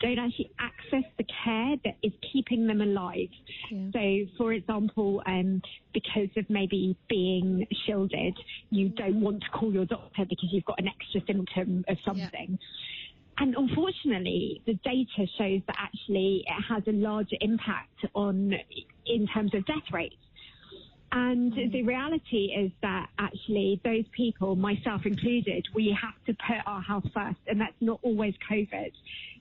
don't 0.00 0.18
actually 0.18 0.50
access 0.58 1.10
the 1.16 1.24
care 1.44 1.76
that 1.84 1.96
is 2.02 2.12
keeping 2.30 2.66
them 2.66 2.82
alive. 2.82 3.28
Yeah. 3.70 3.88
So, 3.94 4.30
for 4.36 4.52
example, 4.52 5.22
um, 5.26 5.62
because 5.94 6.28
of 6.36 6.48
maybe 6.50 6.94
being 7.08 7.66
shielded, 7.86 8.36
you 8.68 8.90
don't 8.90 9.22
want 9.22 9.42
to 9.42 9.48
call 9.58 9.72
your 9.72 9.86
doctor 9.86 10.26
because 10.28 10.50
you've 10.52 10.66
got 10.66 10.78
an 10.78 10.88
extra 10.88 11.22
symptom 11.26 11.86
of 11.88 11.96
something. 12.04 12.48
Yeah 12.50 12.56
and 13.38 13.54
unfortunately, 13.56 14.62
the 14.64 14.74
data 14.84 15.28
shows 15.38 15.60
that 15.66 15.76
actually 15.78 16.44
it 16.46 16.62
has 16.68 16.82
a 16.86 16.92
larger 16.92 17.36
impact 17.40 18.06
on 18.14 18.54
in 19.06 19.26
terms 19.26 19.52
of 19.54 19.66
death 19.66 19.92
rates. 19.92 20.14
And 21.14 21.52
mm. 21.52 21.72
the 21.72 21.82
reality 21.84 22.52
is 22.58 22.72
that 22.82 23.06
actually 23.20 23.80
those 23.84 24.04
people, 24.16 24.56
myself 24.56 25.02
included, 25.06 25.64
we 25.72 25.96
have 26.00 26.14
to 26.26 26.34
put 26.46 26.56
our 26.66 26.82
health 26.82 27.04
first, 27.14 27.38
and 27.46 27.60
that's 27.60 27.80
not 27.80 28.00
always 28.02 28.34
COVID. 28.50 28.90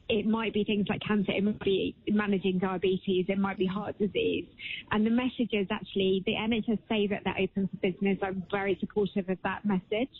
It 0.07 0.27
might 0.27 0.53
be 0.53 0.63
things 0.63 0.86
like 0.88 1.01
cancer, 1.01 1.31
it 1.31 1.43
might 1.43 1.59
be 1.62 1.95
managing 2.09 2.59
diabetes, 2.59 3.25
it 3.27 3.39
might 3.39 3.57
be 3.57 3.65
heart 3.65 3.97
disease. 3.97 4.45
And 4.91 5.03
the 5.03 5.09
message 5.09 5.49
is 5.53 5.65
actually 5.71 6.21
the 6.27 6.33
NHS 6.33 6.77
say 6.88 7.07
that 7.07 7.21
they're 7.23 7.39
open 7.39 7.67
for 7.69 7.77
business. 7.77 8.19
I'm 8.21 8.43
very 8.51 8.77
supportive 8.79 9.29
of 9.29 9.39
that 9.43 9.65
message. 9.65 10.13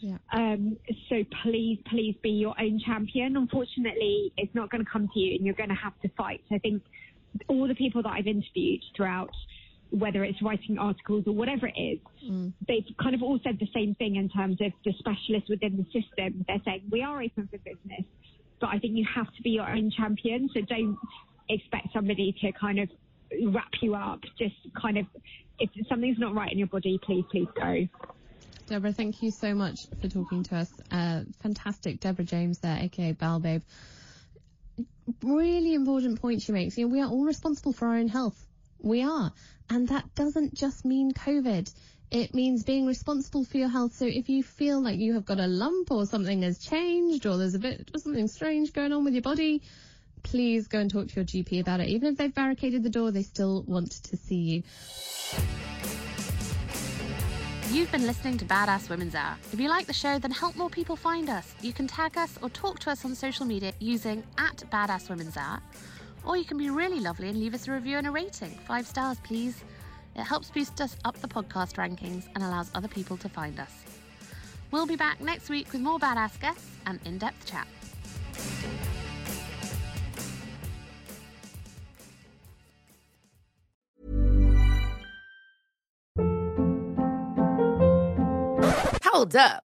Yeah. 0.00 0.18
Um, 0.32 0.76
so 1.08 1.24
please, 1.42 1.80
please 1.88 2.14
be 2.22 2.30
your 2.30 2.54
own 2.60 2.80
champion. 2.86 3.36
Unfortunately, 3.36 4.32
it's 4.36 4.54
not 4.54 4.70
going 4.70 4.84
to 4.84 4.90
come 4.90 5.08
to 5.12 5.18
you 5.18 5.34
and 5.36 5.44
you're 5.44 5.56
going 5.56 5.70
to 5.70 5.74
have 5.74 5.98
to 6.02 6.08
fight. 6.16 6.42
So 6.48 6.54
I 6.54 6.58
think 6.58 6.82
all 7.48 7.66
the 7.66 7.74
people 7.74 8.02
that 8.02 8.10
I've 8.10 8.26
interviewed 8.26 8.82
throughout 8.94 9.30
whether 9.90 10.24
it's 10.24 10.40
writing 10.42 10.78
articles 10.78 11.24
or 11.26 11.32
whatever 11.32 11.66
it 11.66 11.78
is, 11.78 11.98
mm. 12.24 12.52
they've 12.66 12.84
kind 13.02 13.14
of 13.14 13.22
all 13.22 13.38
said 13.42 13.58
the 13.58 13.68
same 13.74 13.94
thing 13.96 14.16
in 14.16 14.28
terms 14.28 14.58
of 14.60 14.72
the 14.84 14.92
specialists 14.98 15.48
within 15.48 15.76
the 15.76 15.84
system. 15.84 16.44
They're 16.46 16.62
saying 16.64 16.82
we 16.90 17.02
are 17.02 17.20
open 17.22 17.48
for 17.50 17.58
business, 17.58 18.04
but 18.60 18.68
I 18.68 18.78
think 18.78 18.96
you 18.96 19.06
have 19.14 19.26
to 19.34 19.42
be 19.42 19.50
your 19.50 19.68
own 19.68 19.90
champion. 19.90 20.48
So 20.54 20.60
don't 20.60 20.96
expect 21.48 21.88
somebody 21.92 22.34
to 22.40 22.52
kind 22.52 22.78
of 22.78 22.88
wrap 23.52 23.70
you 23.82 23.94
up. 23.94 24.20
Just 24.38 24.54
kind 24.80 24.98
of, 24.98 25.06
if 25.58 25.70
something's 25.88 26.18
not 26.18 26.34
right 26.34 26.50
in 26.50 26.58
your 26.58 26.68
body, 26.68 26.98
please, 27.02 27.24
please 27.30 27.48
go. 27.54 27.88
Deborah, 28.66 28.92
thank 28.92 29.20
you 29.22 29.32
so 29.32 29.52
much 29.52 29.80
for 30.00 30.08
talking 30.08 30.44
to 30.44 30.56
us. 30.56 30.72
Uh, 30.92 31.22
fantastic, 31.42 31.98
Deborah 31.98 32.24
James 32.24 32.60
there, 32.60 32.78
aka 32.80 33.12
Bowel 33.12 33.40
Babe. 33.40 33.62
Really 35.24 35.74
important 35.74 36.20
point 36.20 36.42
she 36.42 36.52
makes. 36.52 36.78
You 36.78 36.86
know, 36.86 36.92
we 36.92 37.00
are 37.00 37.08
all 37.08 37.24
responsible 37.24 37.72
for 37.72 37.88
our 37.88 37.96
own 37.96 38.06
health. 38.06 38.46
We 38.82 39.02
are. 39.02 39.32
And 39.68 39.88
that 39.88 40.14
doesn't 40.14 40.54
just 40.54 40.84
mean 40.84 41.12
COVID. 41.12 41.72
It 42.10 42.34
means 42.34 42.64
being 42.64 42.86
responsible 42.86 43.44
for 43.44 43.58
your 43.58 43.68
health. 43.68 43.94
So 43.94 44.04
if 44.04 44.28
you 44.28 44.42
feel 44.42 44.82
like 44.82 44.98
you 44.98 45.14
have 45.14 45.24
got 45.24 45.38
a 45.38 45.46
lump 45.46 45.92
or 45.92 46.06
something 46.06 46.42
has 46.42 46.58
changed 46.58 47.24
or 47.24 47.36
there's 47.36 47.54
a 47.54 47.58
bit 47.58 47.90
or 47.94 48.00
something 48.00 48.26
strange 48.26 48.72
going 48.72 48.92
on 48.92 49.04
with 49.04 49.14
your 49.14 49.22
body, 49.22 49.62
please 50.22 50.66
go 50.66 50.78
and 50.78 50.90
talk 50.90 51.08
to 51.08 51.14
your 51.16 51.24
GP 51.24 51.60
about 51.60 51.80
it. 51.80 51.88
Even 51.88 52.08
if 52.08 52.18
they've 52.18 52.34
barricaded 52.34 52.82
the 52.82 52.90
door, 52.90 53.12
they 53.12 53.22
still 53.22 53.62
want 53.62 53.92
to 54.04 54.16
see 54.16 54.36
you. 54.36 54.62
You've 57.70 57.92
been 57.92 58.04
listening 58.04 58.36
to 58.38 58.44
Badass 58.44 58.90
Women's 58.90 59.14
Hour. 59.14 59.36
If 59.52 59.60
you 59.60 59.68
like 59.68 59.86
the 59.86 59.92
show, 59.92 60.18
then 60.18 60.32
help 60.32 60.56
more 60.56 60.68
people 60.68 60.96
find 60.96 61.30
us. 61.30 61.54
You 61.60 61.72
can 61.72 61.86
tag 61.86 62.18
us 62.18 62.36
or 62.42 62.50
talk 62.50 62.80
to 62.80 62.90
us 62.90 63.04
on 63.04 63.14
social 63.14 63.46
media 63.46 63.72
using 63.78 64.24
at 64.38 64.56
Badass 64.72 65.08
Women's 65.08 65.36
Hour 65.36 65.62
or 66.24 66.36
you 66.36 66.44
can 66.44 66.58
be 66.58 66.70
really 66.70 67.00
lovely 67.00 67.28
and 67.28 67.38
leave 67.38 67.54
us 67.54 67.68
a 67.68 67.72
review 67.72 67.98
and 67.98 68.06
a 68.06 68.10
rating. 68.10 68.50
Five 68.66 68.86
stars, 68.86 69.18
please. 69.20 69.62
It 70.16 70.24
helps 70.24 70.50
boost 70.50 70.80
us 70.80 70.96
up 71.04 71.16
the 71.20 71.28
podcast 71.28 71.76
rankings 71.76 72.24
and 72.34 72.42
allows 72.44 72.70
other 72.74 72.88
people 72.88 73.16
to 73.18 73.28
find 73.28 73.58
us. 73.60 73.84
We'll 74.70 74.86
be 74.86 74.96
back 74.96 75.20
next 75.20 75.48
week 75.48 75.72
with 75.72 75.80
more 75.80 75.98
badass 75.98 76.40
guests 76.40 76.66
and 76.86 77.00
in 77.04 77.18
depth 77.18 77.46
chat. 77.46 77.66
Hold 89.04 89.36
up. 89.36 89.69